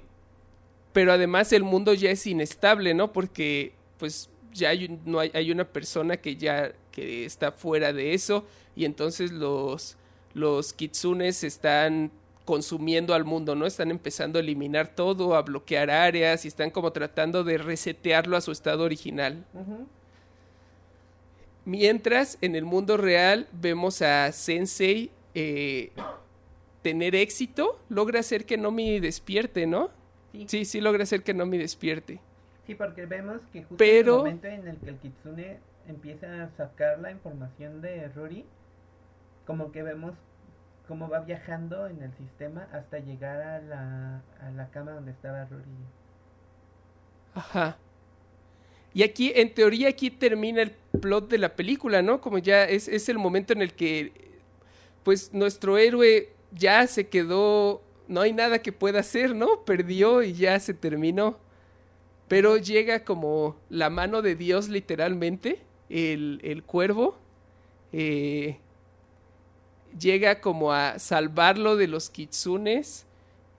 [0.94, 3.12] pero además el mundo ya es inestable, ¿no?
[3.14, 8.14] Porque pues ya hay, no hay, hay una persona que ya que está fuera de
[8.14, 9.98] eso y entonces los,
[10.34, 12.12] los kitsunes están
[12.46, 13.68] consumiendo al mundo, ¿no?
[13.68, 18.42] Están empezando a eliminar todo, a bloquear áreas y están como tratando de resetearlo a
[18.42, 19.46] su estado original.
[21.64, 25.92] Mientras en el mundo real vemos a Sensei eh,
[26.82, 29.92] tener éxito, logra hacer que Nomi despierte, ¿no?
[30.32, 30.48] Sí, sí.
[30.48, 32.20] Sí, sí logra hacer que Nomi despierte.
[32.78, 36.50] porque vemos que justo Pero- en el momento en el que el Kitsune empieza a
[36.56, 38.46] sacar la información de Ruri,
[39.48, 40.14] como que vemos
[40.88, 45.46] cómo va viajando en el sistema hasta llegar a la, a la cama donde estaba
[45.46, 45.64] Ruri.
[47.34, 47.78] Ajá.
[48.94, 52.22] Y aquí, en teoría, aquí termina el plot de la película, ¿no?
[52.22, 54.12] Como ya es, es el momento en el que,
[55.04, 59.64] pues, nuestro héroe ya se quedó, no hay nada que pueda hacer, ¿no?
[59.64, 61.38] Perdió y ya se terminó.
[62.28, 67.18] Pero llega como la mano de Dios, literalmente, el, el cuervo,
[67.94, 68.58] eh,
[69.98, 73.06] llega como a salvarlo de los kitsunes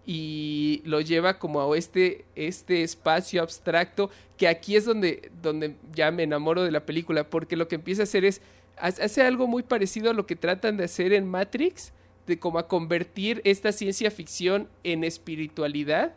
[0.05, 6.11] y lo lleva como a este, este espacio abstracto que aquí es donde, donde ya
[6.11, 8.41] me enamoro de la película porque lo que empieza a hacer es
[8.77, 11.93] hace algo muy parecido a lo que tratan de hacer en Matrix
[12.31, 16.14] de como a convertir esta ciencia ficción en espiritualidad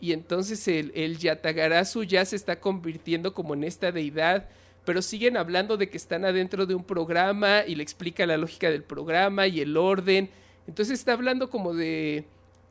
[0.00, 4.48] y entonces el, el Yatagarasu ya se está convirtiendo como en esta deidad
[4.88, 8.70] pero siguen hablando de que están adentro de un programa y le explica la lógica
[8.70, 10.30] del programa y el orden.
[10.66, 12.24] Entonces está hablando como de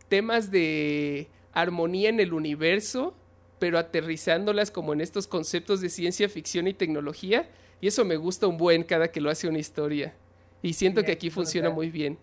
[0.09, 3.13] temas de armonía en el universo,
[3.59, 7.51] pero aterrizándolas como en estos conceptos de ciencia ficción y tecnología.
[7.81, 10.15] Y eso me gusta un buen cada que lo hace una historia.
[10.61, 12.17] Y siento que aquí funciona muy bien.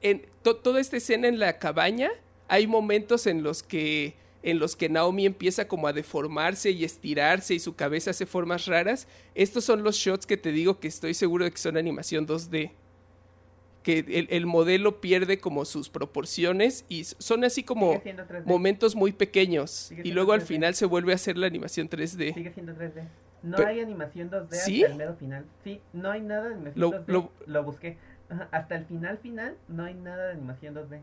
[0.00, 2.10] en toda esta escena en la cabaña,
[2.48, 7.54] hay momentos en los que en los que Naomi empieza como a deformarse y estirarse
[7.54, 9.06] y su cabeza hace formas raras.
[9.34, 12.72] Estos son los shots que te digo que estoy seguro de que son animación 2D.
[13.82, 18.02] Que el, modelo pierde como sus proporciones y son así como
[18.44, 19.90] momentos muy pequeños.
[20.04, 22.34] Y luego al final se vuelve a hacer la animación 3D.
[22.34, 23.08] Sigue siendo 3D.
[23.42, 25.44] No hay animación 2D hasta el mero final.
[25.64, 27.28] Sí, no hay nada de animación 2D.
[27.46, 27.96] Lo, busqué.
[28.50, 31.00] Hasta el final final no hay nada de animación 2D.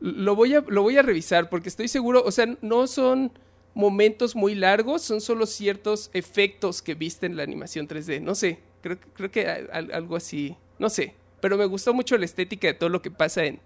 [0.00, 3.32] Lo voy, a, lo voy a revisar porque estoy seguro, o sea, no son
[3.72, 8.20] momentos muy largos, son solo ciertos efectos que viste en la animación 3D.
[8.20, 11.14] No sé, creo, creo que algo así, no sé.
[11.40, 13.60] Pero me gustó mucho la estética de todo lo que pasa en,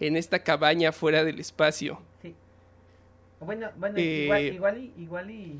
[0.00, 2.00] en esta cabaña fuera del espacio.
[3.46, 5.58] Bueno, bueno igual, eh, igual, y, igual y,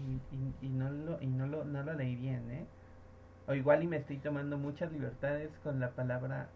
[0.61, 2.66] y, no, lo, y no, lo, no lo leí bien, ¿eh?
[3.47, 6.49] O igual y me estoy tomando muchas libertades con la palabra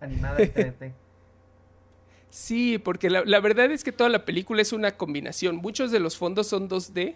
[0.00, 0.92] animada 3D.
[2.30, 5.56] Sí, porque la, verdad es que toda la película es una combinación.
[5.56, 7.14] Muchos de los fondos son 2D,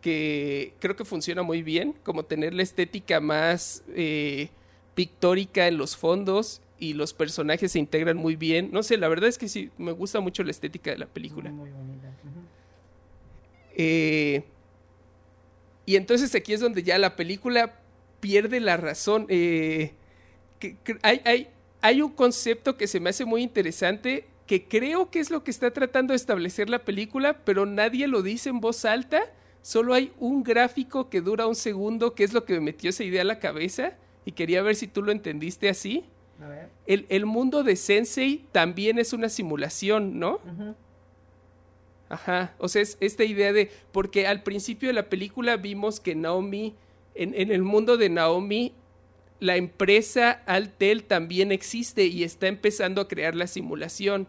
[0.00, 4.48] que creo que funciona muy bien, como tener la estética más eh,
[4.94, 8.70] pictórica en los fondos y los personajes se integran muy bien.
[8.72, 11.50] No sé, la verdad es que sí, me gusta mucho la estética de la película.
[11.50, 11.87] Muy bonita.
[13.78, 14.42] Eh,
[15.86, 17.80] y entonces aquí es donde ya la película
[18.20, 19.24] pierde la razón.
[19.30, 19.92] Eh,
[21.02, 21.48] hay, hay,
[21.80, 25.50] hay un concepto que se me hace muy interesante que creo que es lo que
[25.50, 29.22] está tratando de establecer la película, pero nadie lo dice en voz alta.
[29.60, 33.04] Solo hay un gráfico que dura un segundo, que es lo que me metió esa
[33.04, 33.92] idea a la cabeza,
[34.24, 36.04] y quería ver si tú lo entendiste así.
[36.42, 36.70] A ver.
[36.86, 40.40] El, mundo de Sensei también es una simulación, ¿no?
[42.08, 46.14] Ajá, o sea, es esta idea de, porque al principio de la película vimos que
[46.14, 46.74] Naomi,
[47.14, 48.72] en, en el mundo de Naomi,
[49.40, 54.26] la empresa Altel también existe y está empezando a crear la simulación.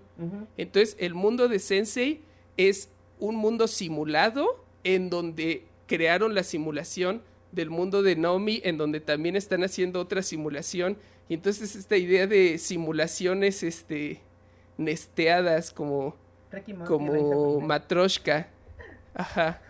[0.58, 2.22] Entonces, el mundo de Sensei
[2.58, 7.22] es un mundo simulado en donde crearon la simulación
[7.52, 10.98] del mundo de Naomi, en donde también están haciendo otra simulación.
[11.28, 14.22] Y entonces esta idea de simulaciones este,
[14.78, 16.16] nesteadas como,
[16.86, 18.48] como Matroshka.
[19.14, 19.62] Ajá.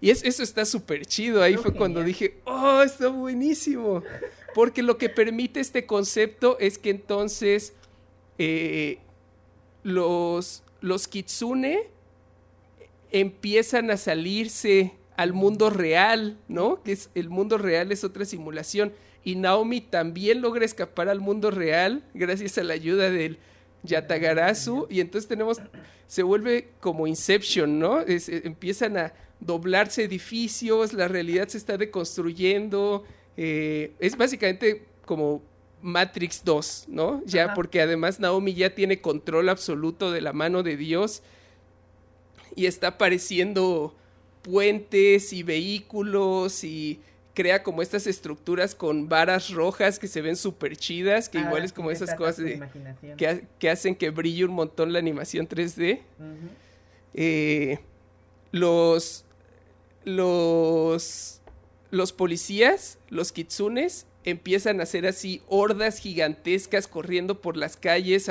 [0.00, 1.42] Y es, eso está súper chido.
[1.42, 4.02] Ahí fue cuando dije, oh, está buenísimo.
[4.54, 7.72] Porque lo que permite este concepto es que entonces
[8.38, 8.98] eh,
[9.82, 11.88] los, los kitsune
[13.10, 16.82] empiezan a salirse al mundo real, ¿no?
[16.82, 18.92] Que es el mundo real es otra simulación.
[19.24, 23.38] Y Naomi también logra escapar al mundo real gracias a la ayuda del
[23.84, 24.86] Yatagarasu.
[24.90, 25.60] Y entonces tenemos,
[26.06, 28.00] se vuelve como Inception, ¿no?
[28.06, 33.04] empiezan a doblarse edificios, la realidad se está deconstruyendo,
[33.36, 35.42] eh, es básicamente como
[35.82, 37.22] Matrix 2, ¿no?
[37.26, 41.22] Ya, porque además Naomi ya tiene control absoluto de la mano de Dios
[42.56, 43.94] y está apareciendo
[44.40, 47.00] puentes y vehículos y
[47.34, 51.64] crea como estas estructuras con varas rojas que se ven súper chidas, que ah, igual
[51.64, 52.44] es como esas cosas
[53.16, 56.00] que, hacen que brille un montón la animación 3D.
[57.14, 57.78] Eh,
[58.52, 59.24] los,
[60.04, 61.42] los
[61.94, 68.30] los policías, los kitsunes, empiezan a hacer así hordas gigantescas corriendo por las calles,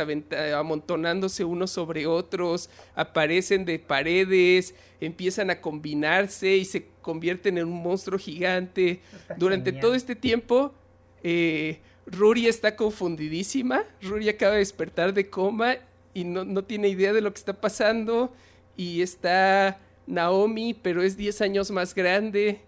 [0.55, 7.83] amontonándose unos sobre otros, aparecen de paredes, empiezan a combinarse y se convierten en un
[7.83, 9.01] monstruo gigante.
[9.37, 10.73] Durante todo este tiempo,
[11.21, 15.75] eh, Ruri está confundidísima, Ruri acaba de despertar de coma
[16.13, 18.33] y no, no tiene idea de lo que está pasando.
[18.75, 22.61] Y está Naomi, pero es 10 años más grande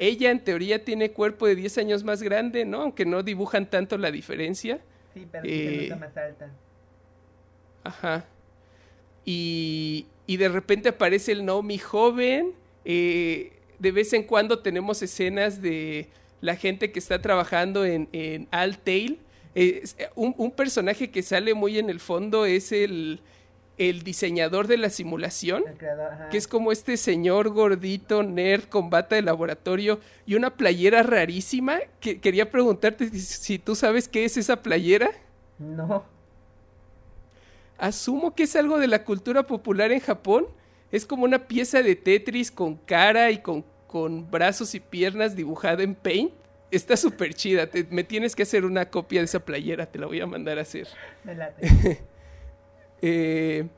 [0.00, 2.80] ella en teoría tiene cuerpo de 10 años más grande, ¿no?
[2.80, 4.80] Aunque no dibujan tanto la diferencia.
[5.12, 6.50] Sí, pero eh, más alta.
[7.84, 8.24] Ajá.
[9.26, 12.54] Y, y de repente aparece el Naomi joven.
[12.86, 16.08] Eh, de vez en cuando tenemos escenas de
[16.40, 19.20] la gente que está trabajando en, en Altail
[19.54, 19.82] Eh,
[20.14, 23.20] un, un, personaje que sale muy en el fondo es el,
[23.80, 25.64] el diseñador de la simulación,
[26.30, 31.78] que es como este señor gordito, nerd, con bata de laboratorio y una playera rarísima.
[31.98, 35.10] Que quería preguntarte si, tú sabes qué es esa playera.
[35.58, 36.04] No.
[37.78, 40.46] Asumo que es algo de la cultura popular en Japón.
[40.92, 45.82] Es como una pieza de Tetris con cara y con, con brazos y piernas dibujada
[45.82, 46.34] en paint.
[46.70, 47.66] Está súper chida.
[47.88, 49.86] me tienes que hacer una copia de esa playera.
[49.86, 50.86] Te la voy a mandar a hacer.
[51.24, 52.02] Me late.
[53.02, 53.68] Eh,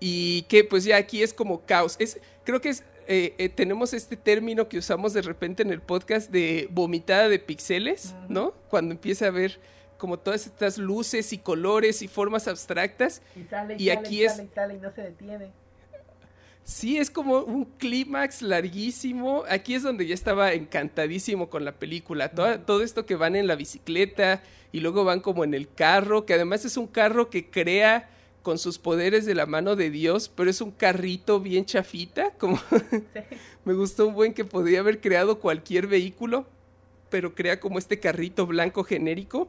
[0.00, 1.96] y que pues ya aquí es como caos.
[1.98, 5.80] Es, creo que es, eh, eh, tenemos este término que usamos de repente en el
[5.80, 8.52] podcast de vomitada de píxeles, ¿no?
[8.68, 9.58] Cuando empieza a ver
[9.98, 13.20] como todas estas luces y colores y formas abstractas.
[13.36, 14.38] Y, sale, y, aquí es...
[14.38, 15.52] y no se detiene.
[16.64, 19.44] Sí, es como un clímax larguísimo.
[19.48, 22.30] Aquí es donde ya estaba encantadísimo con la película.
[22.30, 24.42] todo esto que van en la bicicleta
[24.72, 28.08] y luego van como en el carro, que además es un carro que crea
[28.42, 32.58] con sus poderes de la mano de Dios, pero es un carrito bien chafita, como
[33.64, 36.46] me gustó un buen que podría haber creado cualquier vehículo,
[37.10, 39.48] pero crea como este carrito blanco genérico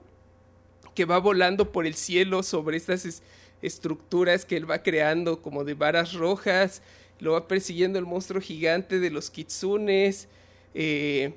[0.95, 3.23] que va volando por el cielo sobre estas
[3.61, 6.81] estructuras que él va creando como de varas rojas,
[7.19, 10.27] lo va persiguiendo el monstruo gigante de los kitsunes,
[10.73, 11.33] eh,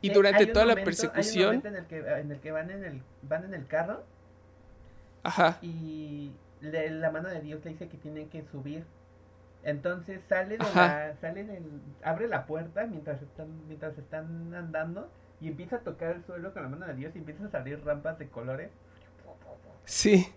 [0.00, 1.62] y durante toda la persecución...
[1.64, 4.04] en el que, en el que van, en el, van en el carro.
[5.22, 5.58] Ajá.
[5.62, 8.84] Y la mano de Dios le dice que tienen que subir.
[9.62, 11.64] Entonces sale de la, sale del,
[12.02, 16.62] abre la puerta mientras están, mientras están andando y empieza a tocar el suelo con
[16.62, 18.70] la mano de Dios y empiezan a salir rampas de colores.
[19.84, 20.32] Sí.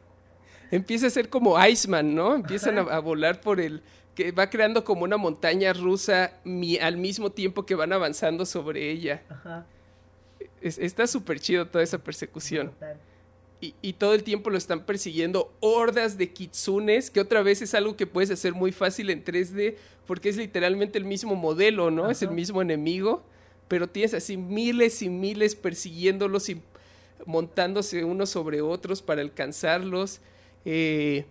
[0.75, 2.35] Empieza a ser como Iceman, ¿no?
[2.35, 3.81] Empiezan a, volar por el
[4.15, 6.33] que va creando como una montaña rusa
[6.81, 9.23] al mismo tiempo que van avanzando sobre ella.
[9.29, 9.65] Ajá.
[10.61, 12.71] está súper chido toda esa persecución
[13.81, 17.95] y, todo el tiempo lo están persiguiendo hordas de kitsunes, que otra vez es algo
[17.95, 22.11] que puedes hacer muy fácil en 3D, porque es literalmente el mismo modelo, ¿no?
[22.11, 23.23] Es el mismo enemigo,
[23.67, 26.61] pero tienes así miles y miles persiguiéndolos y
[27.25, 30.19] montándose unos sobre otros para alcanzarlos.
[30.65, 31.25] Eh,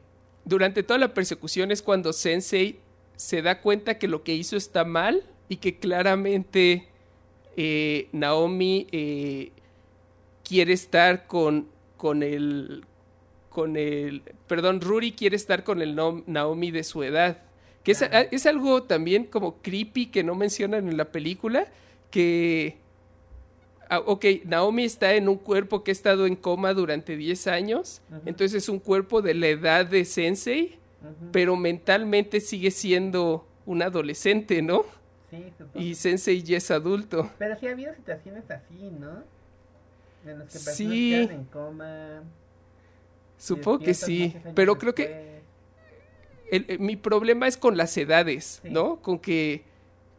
[0.44, 2.78] durante toda la persecución es cuando Sensei
[3.16, 6.88] se da cuenta que lo que hizo está mal y que claramente
[7.56, 9.52] eh, Naomi eh,
[10.44, 12.84] quiere estar con con el
[13.48, 17.42] con el perdón, Ruri quiere estar con el Naomi de su edad,
[17.84, 21.70] que es, es, algo también como creepy que no mencionan en la película,
[22.10, 22.78] que
[24.00, 28.62] ok, Naomi está en un cuerpo que ha estado en coma durante 10 años, entonces
[28.62, 30.78] es un cuerpo de la edad de Sensei,
[31.32, 34.84] pero mentalmente sigue siendo un adolescente, ¿no?
[35.30, 37.30] Sí, y Sensei ya es adulto.
[37.38, 39.22] Pero sí ha habido situaciones así, ¿no?
[40.48, 41.14] sí.
[41.14, 42.22] en coma.
[43.38, 45.40] Supongo que sí, pero creo que
[46.78, 48.96] mi problema es con las edades, ¿no?
[49.00, 49.64] Con que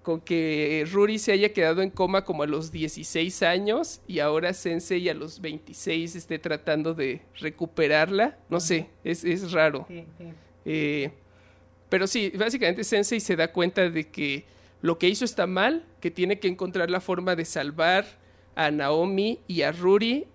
[0.04, 4.54] con que Ruri se haya quedado en coma como a los 16 años y ahora
[4.54, 8.38] Sensei a los 26 esté tratando de recuperarla.
[8.50, 9.88] No sé, es, es raro.
[10.66, 11.10] Eh,
[11.90, 14.46] pero sí, básicamente Sensei se da cuenta de que
[14.82, 18.06] lo que hizo está mal, que tiene que encontrar la forma de salvar
[18.56, 20.28] a Naomi y a Ruri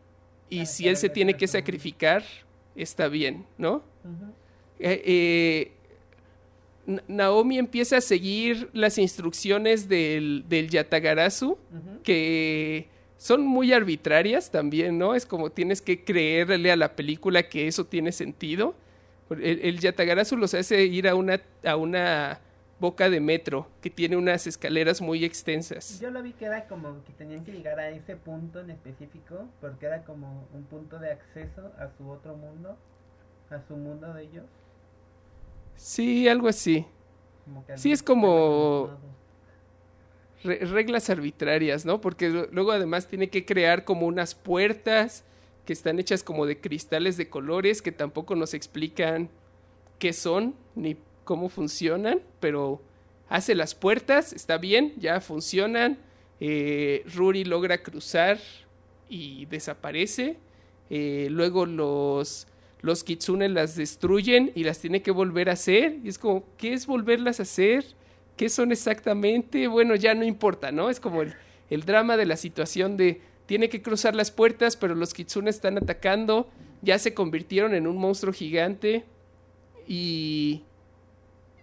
[0.50, 2.24] y si él se tiene que sacrificar,
[2.74, 3.82] está bien, ¿no?
[4.78, 5.72] Eh, eh,
[7.06, 11.58] Naomi empieza a seguir las instrucciones del, del Yatagarasu,
[12.02, 15.14] que son muy arbitrarias también, ¿no?
[15.14, 18.74] Es como tienes que creerle a la película que eso tiene sentido.
[19.30, 22.40] El, el Yatagarasu los hace ir a una, a una
[22.80, 26.00] boca de metro que tiene unas escaleras muy extensas.
[26.00, 29.48] Yo lo vi que era como que tenían que llegar a ese punto en específico
[29.60, 32.78] porque era como un punto de acceso a su otro mundo,
[33.50, 34.44] a su mundo de ellos.
[35.78, 36.84] Sí, algo así.
[37.76, 38.90] sí, es como
[40.42, 42.00] reglas arbitrarias, ¿no?
[42.00, 45.24] Porque luego además tiene que crear como unas puertas
[45.64, 49.30] que están hechas como de cristales de colores que tampoco nos explican
[49.98, 52.80] qué son ni cómo funcionan, pero
[53.28, 55.98] hace las puertas, está bien, ya funcionan.
[56.40, 58.38] Eh, Ruri logra cruzar
[59.08, 60.38] y desaparece.
[60.90, 62.46] Eh, luego los,
[62.80, 65.98] los kitsune las destruyen y las tiene que volver a hacer.
[66.04, 67.84] Y es como, ¿qué es volverlas a hacer?
[68.36, 69.66] ¿Qué son exactamente?
[69.66, 70.90] Bueno, ya no importa, ¿no?
[70.90, 71.34] Es como el,
[71.70, 75.78] el drama de la situación de tiene que cruzar las puertas, pero los kitsune están
[75.78, 76.50] atacando,
[76.82, 79.04] ya se convirtieron en un monstruo gigante
[79.86, 80.64] y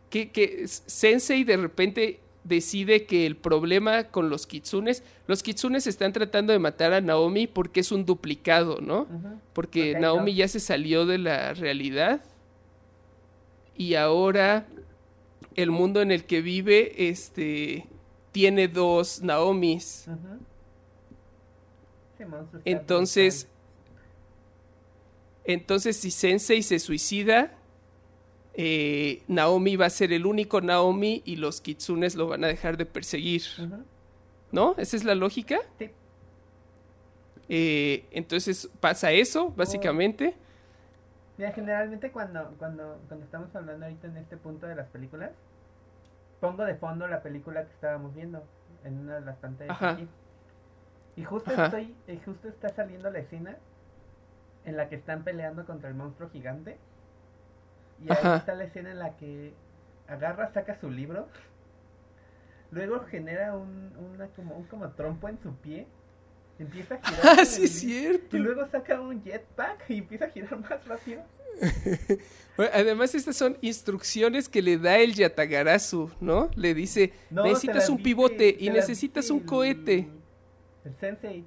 [0.09, 6.54] que, Sensei de repente decide que el problema con los kitsunes, los kitsunes están tratando
[6.54, 9.08] de matar a Naomi porque es un duplicado, ¿no?
[9.52, 10.38] Porque Naomi no.
[10.38, 12.22] ya se salió de la realidad
[13.76, 14.68] y ahora
[15.56, 17.88] el mundo en el que vive este
[18.32, 20.08] tiene dos Naomis.
[22.64, 23.48] Entonces,
[25.46, 27.58] entonces si Sensei se suicida,
[28.58, 32.78] eh, Naomi va a ser el único Naomi y los kitsunes lo van a dejar
[32.78, 33.43] de perseguir.
[34.51, 34.76] ¿No?
[34.78, 35.60] ¿Esa es la lógica?
[35.78, 35.91] Sí.
[37.49, 40.36] Eh, entonces pasa eso, básicamente.
[41.38, 45.32] Mira, generalmente cuando, cuando, cuando estamos hablando ahorita en este punto de las películas,
[46.39, 48.41] pongo de fondo la película que estábamos viendo
[48.86, 49.91] en una de las pantallas Ajá.
[49.91, 50.08] aquí.
[51.18, 51.66] Y justo Ajá.
[51.66, 53.58] estoy, y justo está saliendo la escena
[54.64, 56.78] en la que están peleando contra el monstruo gigante.
[58.04, 58.38] Y ahí Ajá.
[58.38, 59.54] está la escena en la que
[60.08, 61.28] agarra, saca su libro,
[62.72, 65.88] luego genera un, una, como, un como trompo en su pie,
[66.60, 67.22] empieza a girar.
[67.39, 68.38] Ah, sí el cierto.
[68.38, 71.22] Y luego saca un jetpack y empieza a girar más rápido.
[72.58, 76.50] Bueno, además, estas son instrucciones que le da el Yatagarasu, ¿no?
[76.56, 80.08] Le dice, No, necesitas un pivote y necesitas un el- cohete.
[80.86, 81.46] El sensei.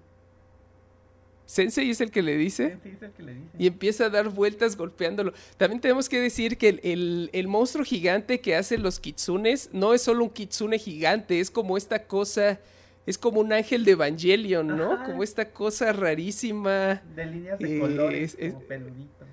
[1.50, 2.68] Sensei es el que le dice.
[2.72, 3.48] Sensei es el que le dice.
[3.58, 5.32] Y empieza a dar vueltas golpeándolo.
[5.56, 9.94] También tenemos que decir que el, el- el monstruo gigante que hacen los kitsunes no
[9.94, 12.60] es solo un kitsune gigante, es como esta cosa,
[13.06, 14.92] es como un ángel de Evangelion, ¿no?
[14.92, 15.04] Ajá.
[15.06, 17.02] Como esta cosa rarísima.
[17.16, 19.24] De líneas de Eh, colores, es- como peludito.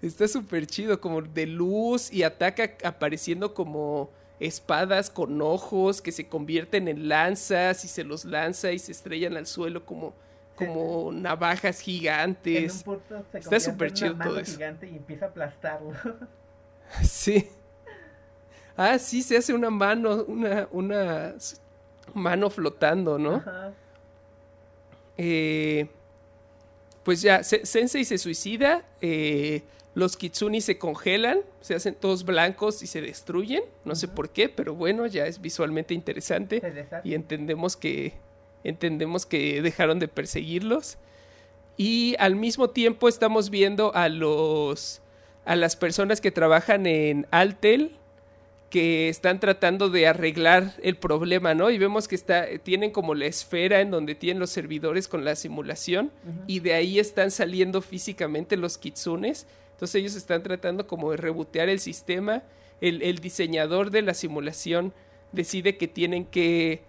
[0.00, 6.26] Está súper chido, como de luz y ataca apareciendo como espadas con ojos que se
[6.28, 10.14] convierten en lanzas y se los lanza y se estrellan al suelo como,
[10.58, 12.82] como navajas En un gigantes.
[12.82, 14.52] punto se Está súper chido una mano todo eso.
[14.52, 15.92] gigante y empieza a aplastarlo.
[17.02, 17.46] Sí.
[18.76, 21.34] Ah, sí, se hace una mano, una, una
[22.14, 23.34] mano flotando, ¿no?
[23.36, 23.72] Ajá.
[25.16, 25.88] Eh,
[27.02, 29.62] pues ya, Se- Sensei se suicida, eh,
[29.94, 34.48] los Kitsuni se congelan, se hacen todos blancos y se destruyen, no sé por qué,
[34.48, 36.62] pero bueno, ya es visualmente interesante
[37.04, 38.14] y entendemos que
[38.64, 40.98] entendemos que dejaron de perseguirlos
[41.76, 45.00] y al mismo tiempo estamos viendo a los
[45.44, 47.92] a las personas que trabajan en Altel
[48.68, 51.70] que están tratando de arreglar el problema, ¿no?
[51.70, 55.36] Y vemos que está tienen como la esfera en donde tienen los servidores con la
[55.36, 56.10] simulación
[56.46, 59.46] y de ahí están saliendo físicamente los kitsunes.
[59.72, 62.42] Entonces ellos están tratando como de rebotear el sistema.
[62.80, 64.92] El, el diseñador de la simulación
[65.32, 66.82] decide que tienen que,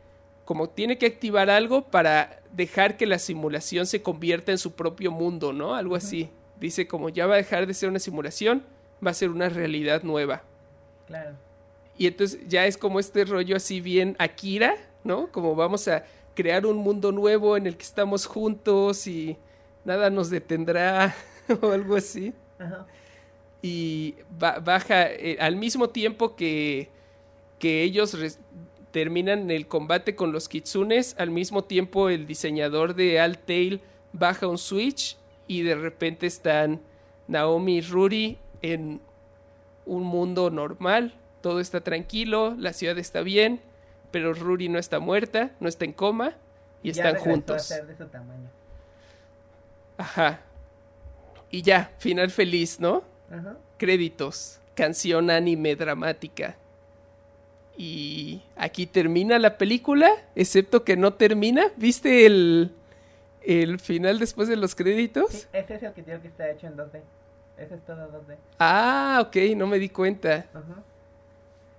[0.49, 5.11] como tiene que activar algo para dejar que la simulación se convierta en su propio
[5.11, 5.75] mundo, ¿no?
[5.75, 6.31] Algo así.
[6.59, 8.63] Dice como ya va a dejar de ser una simulación,
[9.05, 10.41] va a ser una realidad nueva.
[11.05, 11.35] Claro.
[11.99, 14.73] Y entonces ya es como este rollo así bien Akira,
[15.03, 15.31] ¿no?
[15.31, 19.37] Como vamos a crear un mundo nuevo en el que estamos juntos y
[19.85, 21.15] nada nos detendrá
[21.61, 22.33] o algo así.
[22.57, 22.87] Ajá.
[23.61, 26.89] Y ba- baja eh, al mismo tiempo que,
[27.59, 28.17] que ellos
[28.91, 33.81] terminan el combate con los kitsunes, al mismo tiempo el diseñador de Altail
[34.13, 35.17] baja un switch
[35.47, 36.81] y de repente están
[37.27, 39.01] Naomi y Ruri en
[39.85, 43.61] un mundo normal, todo está tranquilo, la ciudad está bien,
[44.11, 46.35] pero Ruri no está muerta, no está en coma
[46.83, 47.63] y Ya están a juntos.
[47.63, 48.49] ser de su tamaño.
[49.97, 50.41] Ajá.
[51.51, 53.03] Y ya, final feliz, ¿no?
[53.31, 53.57] Ajá.
[53.77, 56.55] Créditos, canción anime dramática.
[57.81, 61.67] Y aquí termina la película, excepto que no termina.
[61.77, 62.73] ¿Viste el,
[63.41, 65.31] el final después de los créditos?
[65.31, 66.99] Sí, ese es el que digo que está hecho en 2D.
[67.57, 68.35] Ese es todo 2D.
[68.59, 70.45] Ah, ok, no me di cuenta.
[70.53, 70.83] Ajá.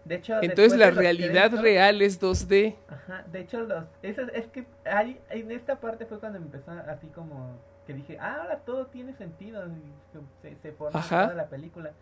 [0.07, 2.77] De hecho, Entonces la realidad créditos- real es 2D.
[2.89, 7.09] Ajá, de hecho, los, eso, es que ahí, en esta parte fue cuando empezó así
[7.09, 9.67] como que dije, ah, ahora todo tiene sentido.
[9.67, 11.25] y se, se forma Ajá.
[11.25, 11.93] toda la película.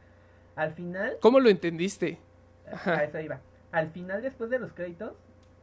[0.55, 2.19] Al final, ¿Cómo lo entendiste?
[2.71, 2.99] Ajá.
[2.99, 3.41] a eso iba.
[3.73, 5.13] Al final, después de los créditos,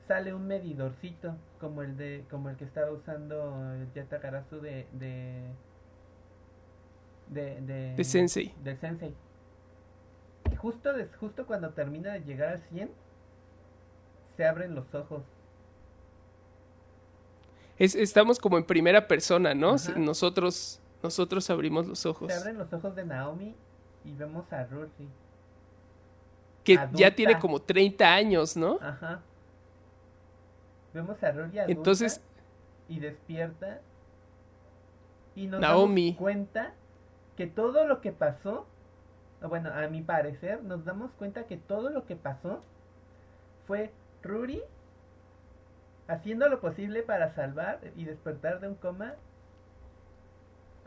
[0.07, 5.51] sale un medidorcito como el de como el que estaba usando el Yatagarasu de de
[7.29, 8.53] de, de, De Sensei.
[8.63, 9.15] del Sensei.
[10.51, 12.91] Y justo des- justo cuando termina de llegar al 100
[14.37, 15.23] se abren los ojos.
[17.77, 19.71] Es- estamos como en primera persona, ¿no?
[19.73, 19.93] Ajá.
[19.97, 22.31] Nosotros, nosotros abrimos los ojos.
[22.31, 23.55] Se abren los ojos de Naomi
[24.03, 25.09] y vemos a Ruthie.
[26.65, 28.79] Que ya tiene como 30 años, ¿no?
[28.81, 29.21] Ajá.
[30.93, 32.21] Vemos a Ruthie adulta Entonces,
[32.89, 33.79] y despierta
[35.35, 36.11] y nos Naomi.
[36.11, 36.73] damos cuenta
[37.37, 38.65] que todo lo que pasó,
[39.41, 42.61] bueno, a mi parecer, nos damos cuenta que todo lo que pasó
[43.67, 43.91] fue
[44.23, 44.61] Ruri
[46.07, 49.13] haciendo lo posible para salvar y despertar de un coma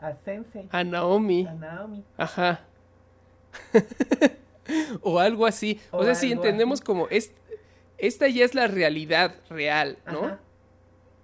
[0.01, 0.67] a Sensei.
[0.71, 1.45] A Naomi.
[1.45, 2.03] A Naomi.
[2.17, 2.61] Ajá.
[5.01, 5.79] o algo así.
[5.91, 7.31] O, sea, si entendemos como es,
[7.97, 10.37] esta ya es la realidad real, ¿no?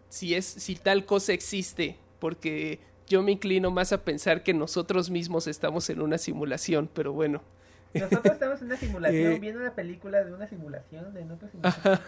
[0.10, 5.10] Si es, si tal cosa existe, porque yo me inclino más a pensar que nosotros
[5.10, 7.42] mismos estamos en una simulación, pero bueno.
[7.94, 12.00] Nosotros estamos en una simulación, eh, viendo una película de una simulación, de otra simulación.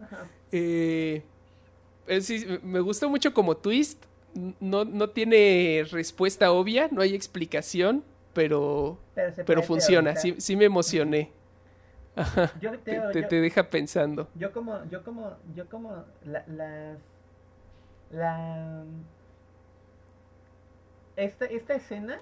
[0.00, 0.28] Ajá.
[0.50, 1.22] Eh,
[2.06, 4.04] eh me gusta mucho como twist.
[4.60, 8.02] No, no tiene respuesta obvia, no hay explicación,
[8.32, 8.98] pero,
[9.46, 10.16] pero, funciona.
[10.16, 11.32] Sí, sí me emocioné.
[12.60, 14.28] Yo te, te, deja pensando.
[14.34, 16.44] Yo como, yo como, yo como la,
[18.10, 18.84] la,
[21.16, 22.20] esta, esta escena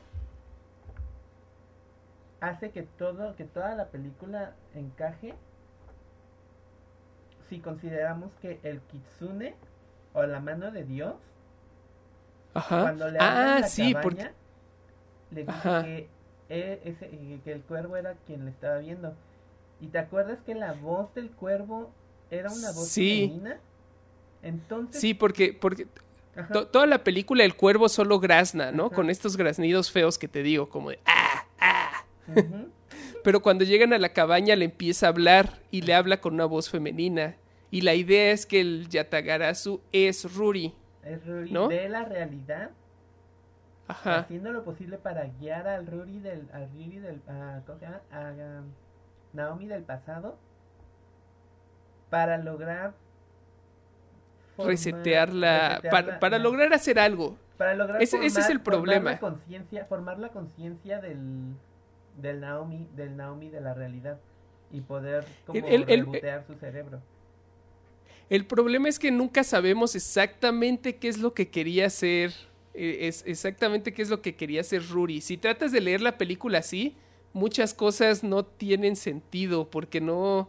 [2.40, 5.34] hace que todo, que toda la película encaje
[7.48, 9.56] si consideramos que el kitsune
[10.12, 11.16] o la mano de Dios
[12.52, 14.32] cuando le ah, la sí, cabaña,
[15.30, 16.08] le que,
[16.48, 17.08] ese,
[17.44, 19.14] que el cuervo era quien le estaba viendo
[19.80, 21.90] ¿Y te acuerdas que la voz del cuervo
[22.30, 23.58] era una voz femenina?
[24.42, 25.00] Entonces...
[25.00, 25.86] Sí, porque, porque
[26.70, 28.90] toda la película el cuervo solo grazna, ¿no?
[28.90, 31.46] Con estos graznidos feos que te digo, como de ¡ah!
[31.60, 32.04] ¡ah!
[33.24, 36.44] Pero cuando llegan a la cabaña le empieza a hablar y le habla con una
[36.44, 37.36] voz femenina.
[37.70, 40.74] Y la idea es que el Yatagarasu es Ruri.
[41.04, 41.68] Es Ruri ¿no?
[41.68, 42.70] de la realidad.
[43.90, 44.18] Ajá.
[44.20, 46.48] Haciendo lo posible para guiar al Ruri del...
[46.52, 47.20] Al Ruri del
[47.66, 48.00] ¿Cómo se llama?
[48.12, 48.32] A,
[49.32, 50.36] Naomi del pasado
[52.08, 52.94] para lograr
[54.58, 55.80] resetearla,
[56.20, 57.36] para, lograr hacer algo.
[57.56, 59.18] Para lograr ese, ese es el problema.
[59.88, 61.54] Formar la conciencia del,
[62.20, 64.18] del Naomi, del Naomi de la realidad
[64.72, 66.06] y poder como el,
[66.46, 67.00] su cerebro.
[68.28, 72.32] El problema es que nunca sabemos exactamente qué es lo que quería hacer,
[72.74, 75.20] es exactamente qué es lo que quería hacer Ruri.
[75.20, 76.94] Si tratas de leer la película así,
[77.32, 80.48] muchas cosas no tienen sentido porque no...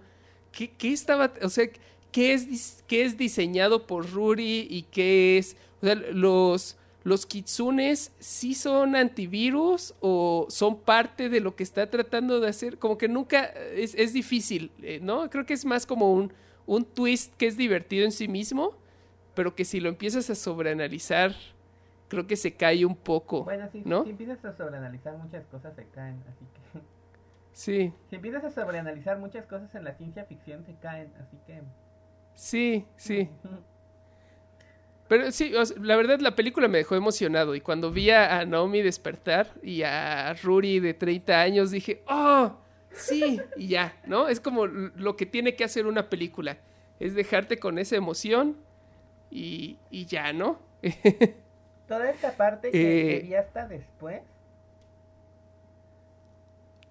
[0.52, 1.34] ¿Qué, qué estaba...
[1.42, 1.70] O sea,
[2.12, 5.56] ¿qué es, qué es diseñado por Ruri y qué es...
[5.82, 6.78] O sea, los...
[7.04, 12.78] ¿Los kitsunes sí son antivirus o son parte de lo que está tratando de hacer?
[12.78, 13.46] Como que nunca
[13.76, 15.28] es, es difícil, eh, ¿no?
[15.32, 16.32] Creo que es más como un,
[16.68, 18.78] un twist que es divertido en sí mismo,
[19.34, 21.36] pero que si lo empiezas a sobreanalizar,
[22.12, 23.46] creo que se cae un poco.
[23.46, 24.04] Bueno, si, ¿no?
[24.04, 26.82] si empiezas a sobreanalizar muchas cosas se caen, así que...
[27.54, 27.94] Sí.
[28.10, 31.62] Si empiezas a sobreanalizar muchas cosas en la ciencia ficción se caen, así que...
[32.34, 33.30] Sí, sí.
[35.08, 39.48] Pero sí, la verdad la película me dejó emocionado y cuando vi a Naomi despertar
[39.62, 42.58] y a Ruri de 30 años dije, ¡oh!
[42.92, 44.28] Sí, y ya, ¿no?
[44.28, 46.58] Es como lo que tiene que hacer una película,
[47.00, 48.58] es dejarte con esa emoción
[49.30, 50.60] y, y ya, ¿no?
[51.92, 54.22] toda esta parte que eh, hasta después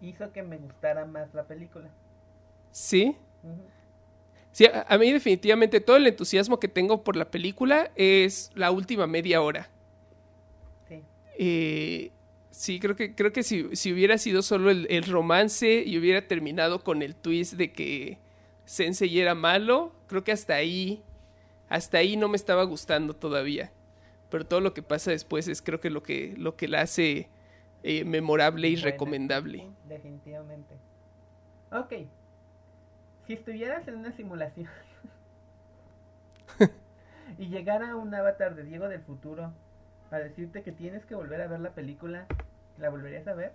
[0.02, 1.88] hizo que me gustara más la película.
[2.70, 3.16] Sí.
[4.52, 9.06] Sí, a, mí definitivamente todo el entusiasmo que tengo por la película es la última
[9.06, 9.70] media hora.
[10.86, 11.02] Sí.
[11.38, 12.10] Eh,
[12.50, 16.84] sí, creo que, creo que si, hubiera sido solo el, el, romance y hubiera terminado
[16.84, 18.18] con el twist de que
[18.66, 21.02] Sensei era malo, creo que hasta ahí,
[21.70, 23.72] hasta ahí no me estaba gustando todavía
[24.30, 27.28] pero todo lo que pasa después es creo que lo que, lo que la hace
[27.82, 29.68] eh, memorable y recomendable.
[29.88, 30.74] Definitivamente.
[31.72, 31.92] Ok.
[33.26, 34.68] Si estuvieras en una simulación
[37.38, 39.52] y llegara un avatar de Diego del futuro
[40.10, 42.26] a decirte que tienes que volver a ver la película,
[42.78, 43.52] ¿la volverías a ver?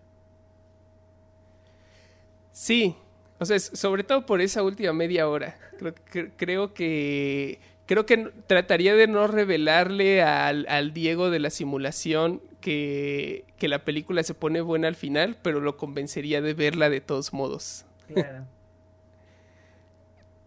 [2.52, 2.96] Sí,
[3.38, 5.58] o sea, sobre todo por esa última media hora.
[5.78, 5.94] Creo,
[6.38, 13.84] creo que creo que trataría de no revelarle al, Diego de la simulación que, la
[13.84, 17.86] película se pone buena al final, pero lo convencería de verla de todos modos.
[18.14, 18.46] Claro.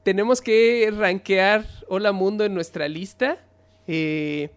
[0.05, 3.39] Tenemos que rankear Hola Mundo en nuestra lista.
[3.87, 4.51] Eh,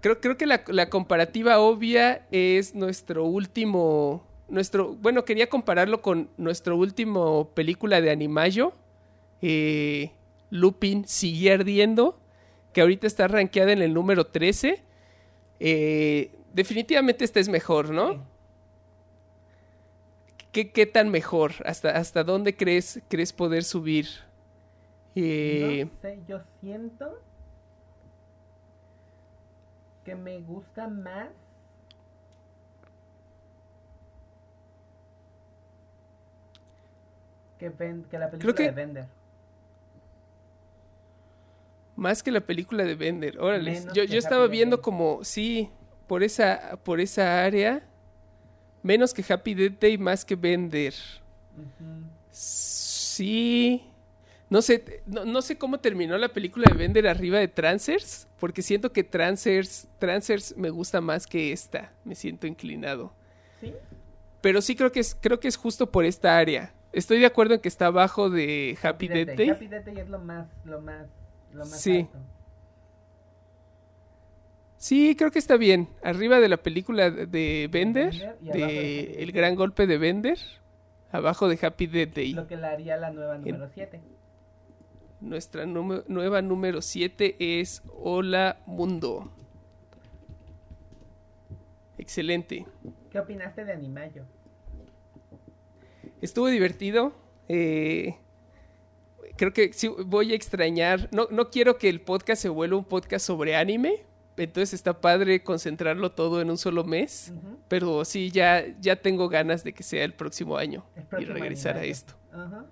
[0.00, 4.26] creo, creo que la, comparativa obvia es nuestro último.
[4.48, 8.72] Nuestro, bueno, quería compararlo con nuestro último película de Animayo.
[9.42, 10.10] Eh,
[10.50, 12.18] Lupin sigue ardiendo,
[12.72, 14.82] que ahorita está rankeada en el número 13.
[15.60, 18.24] Eh, definitivamente esta es mejor, ¿no?
[20.52, 21.52] ¿Qué, ¿Qué, tan mejor?
[21.64, 24.08] ¿Hasta, hasta dónde crees, crees poder subir?
[25.14, 27.20] Eh, no sé, yo siento
[30.04, 31.28] que me gusta más
[37.58, 37.70] que,
[38.10, 39.19] que la película de Bender.
[42.00, 43.38] Más que la película de Bender.
[43.38, 43.72] Órale.
[43.72, 44.82] Menos Yo, yo estaba Happy viendo Day.
[44.82, 45.68] como, sí,
[46.06, 47.86] por esa, por esa área.
[48.82, 50.94] Menos que Happy Death Day, más que Bender.
[52.30, 53.84] Sí.
[54.48, 58.62] No sé, no, no sé cómo terminó la película de Bender arriba de Trancers, porque
[58.62, 61.92] siento que Trancers, Trancers me gusta más que esta.
[62.04, 63.12] Me siento inclinado.
[63.60, 63.74] ¿Sí?
[64.40, 66.72] Pero sí creo que es, creo que es justo por esta área.
[66.94, 69.50] Estoy de acuerdo en que está abajo de Happy, Death Day.
[69.50, 71.06] Happy Death Day es lo más, lo más,
[71.52, 72.00] lo más Sí.
[72.00, 72.18] alto.
[74.76, 75.88] Sí, creo que está bien.
[76.02, 80.38] Arriba de la película de- de Bender, de El gran golpe de Bender,
[81.12, 82.32] abajo de Happy Death Day.
[82.32, 84.00] Lo que le haría la nueva número 7.
[85.20, 89.30] Nuestra nueva número 7 es Hola Mundo.
[91.98, 92.66] Excelente.
[93.10, 94.24] ¿Qué opinaste de Animayo?
[96.22, 97.12] Estuvo divertido.
[97.52, 98.16] eh,
[99.40, 101.08] creo que sí voy a extrañar.
[101.12, 104.04] No, no quiero que el podcast se vuelva un podcast sobre anime.
[104.36, 107.32] Entonces está padre concentrarlo todo en un solo mes.
[107.68, 110.84] Pero sí, ya, ya tengo ganas de que sea el próximo año
[111.14, 112.12] El y regresar a esto.
[112.32, 112.66] Ajá.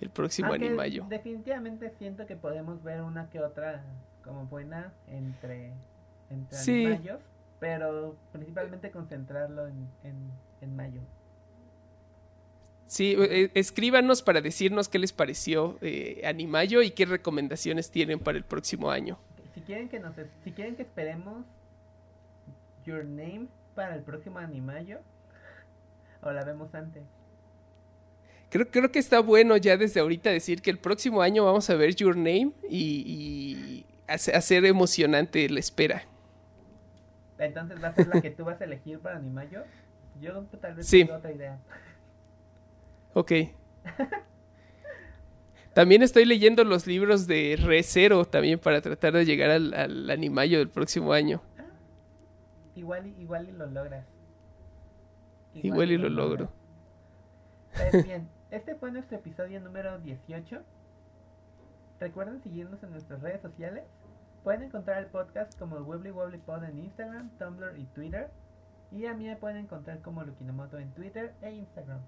[0.00, 1.06] El próximo Aunque Animayo.
[1.08, 3.84] Definitivamente siento que podemos ver una que otra
[4.24, 5.72] como buena entre,
[6.28, 6.86] entre Sí.
[6.86, 7.20] animayos,
[7.60, 10.16] pero principalmente concentrarlo en, en,
[10.60, 11.00] en mayo.
[12.90, 18.36] Sí, eh, escríbanos para decirnos qué les pareció eh, Animayo y qué recomendaciones tienen para
[18.36, 19.16] el próximo año.
[19.54, 21.44] Si quieren que nos es- si quieren que esperemos
[22.84, 24.98] Your Name para el próximo animayo
[26.20, 27.04] o la vemos antes.
[28.50, 31.76] Creo, creo que está bueno ya desde ahorita decir que el próximo año vamos a
[31.76, 36.02] ver Your Name y, y hace- hacer emocionante la espera.
[37.38, 39.62] Entonces va a ser la que tú vas a elegir para animayo.
[40.20, 41.04] Yo tal vez Sí.
[41.04, 41.56] tengo otra idea.
[43.14, 43.32] Ok.
[45.74, 50.10] También estoy leyendo los libros de Re Zero también para tratar de llegar al, al
[50.10, 51.40] Animayo del próximo año.
[52.74, 54.04] Igual y, igual y lo logras.
[55.54, 56.50] Igual y lo logro.
[57.90, 60.60] Pues bien, este fue nuestro episodio número 18.
[62.00, 63.84] Recuerden seguirnos en nuestras redes sociales.
[64.42, 68.30] Pueden encontrar el podcast como Wibbly Wobbly Pod en Instagram, Tumblr y Twitter.
[68.90, 72.00] Y a mí me pueden encontrar como Lukinomoto en Twitter e Instagram.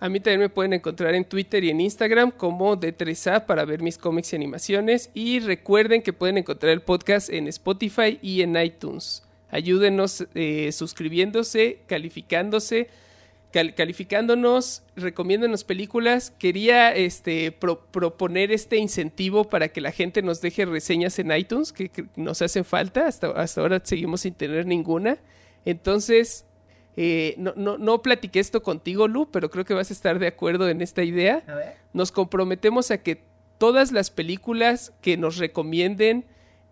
[0.00, 3.82] A mí también me pueden encontrar en Twitter y en Instagram como D3A para ver
[3.82, 5.10] mis cómics y animaciones.
[5.14, 9.22] Y recuerden que pueden encontrar el podcast en Spotify y en iTunes.
[9.48, 12.88] Ayúdenos eh, suscribiéndose, calificándose,
[13.52, 16.32] cal- calificándonos, recomiéndonos películas.
[16.36, 21.72] Quería este, pro- proponer este incentivo para que la gente nos deje reseñas en iTunes,
[21.72, 23.06] que, nos hacen falta.
[23.06, 25.18] Hasta ahora seguimos sin tener ninguna.
[25.64, 26.44] Entonces,
[26.96, 30.26] eh, no, no, no platiqué esto contigo, Lu, pero creo que vas a estar de
[30.26, 31.42] acuerdo en esta idea.
[31.46, 33.22] A ver, Nos comprometemos a que
[33.58, 36.24] todas las películas que nos recomienden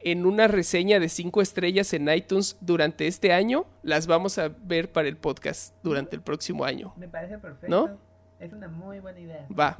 [0.03, 4.91] en una reseña de cinco estrellas en iTunes durante este año, las vamos a ver
[4.91, 6.93] para el podcast durante el próximo año.
[6.97, 7.69] me parece perfecto.
[7.69, 7.99] ¿No?
[8.41, 9.47] Es una muy buena idea.
[9.59, 9.79] Va.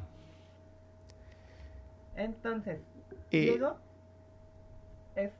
[2.15, 2.79] Entonces,
[3.31, 3.77] Eh, Diego,
[5.15, 5.31] es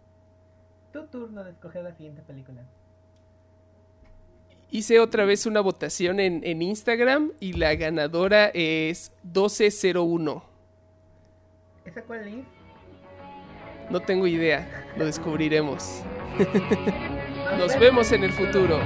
[0.93, 2.61] tu turno de escoger la siguiente película.
[4.73, 10.43] Hice otra vez una votación en, en Instagram y la ganadora es 1201.
[11.83, 12.45] ¿Esa cuál es?
[13.89, 16.01] No tengo idea, lo descubriremos.
[17.57, 18.79] Nos vemos en el futuro.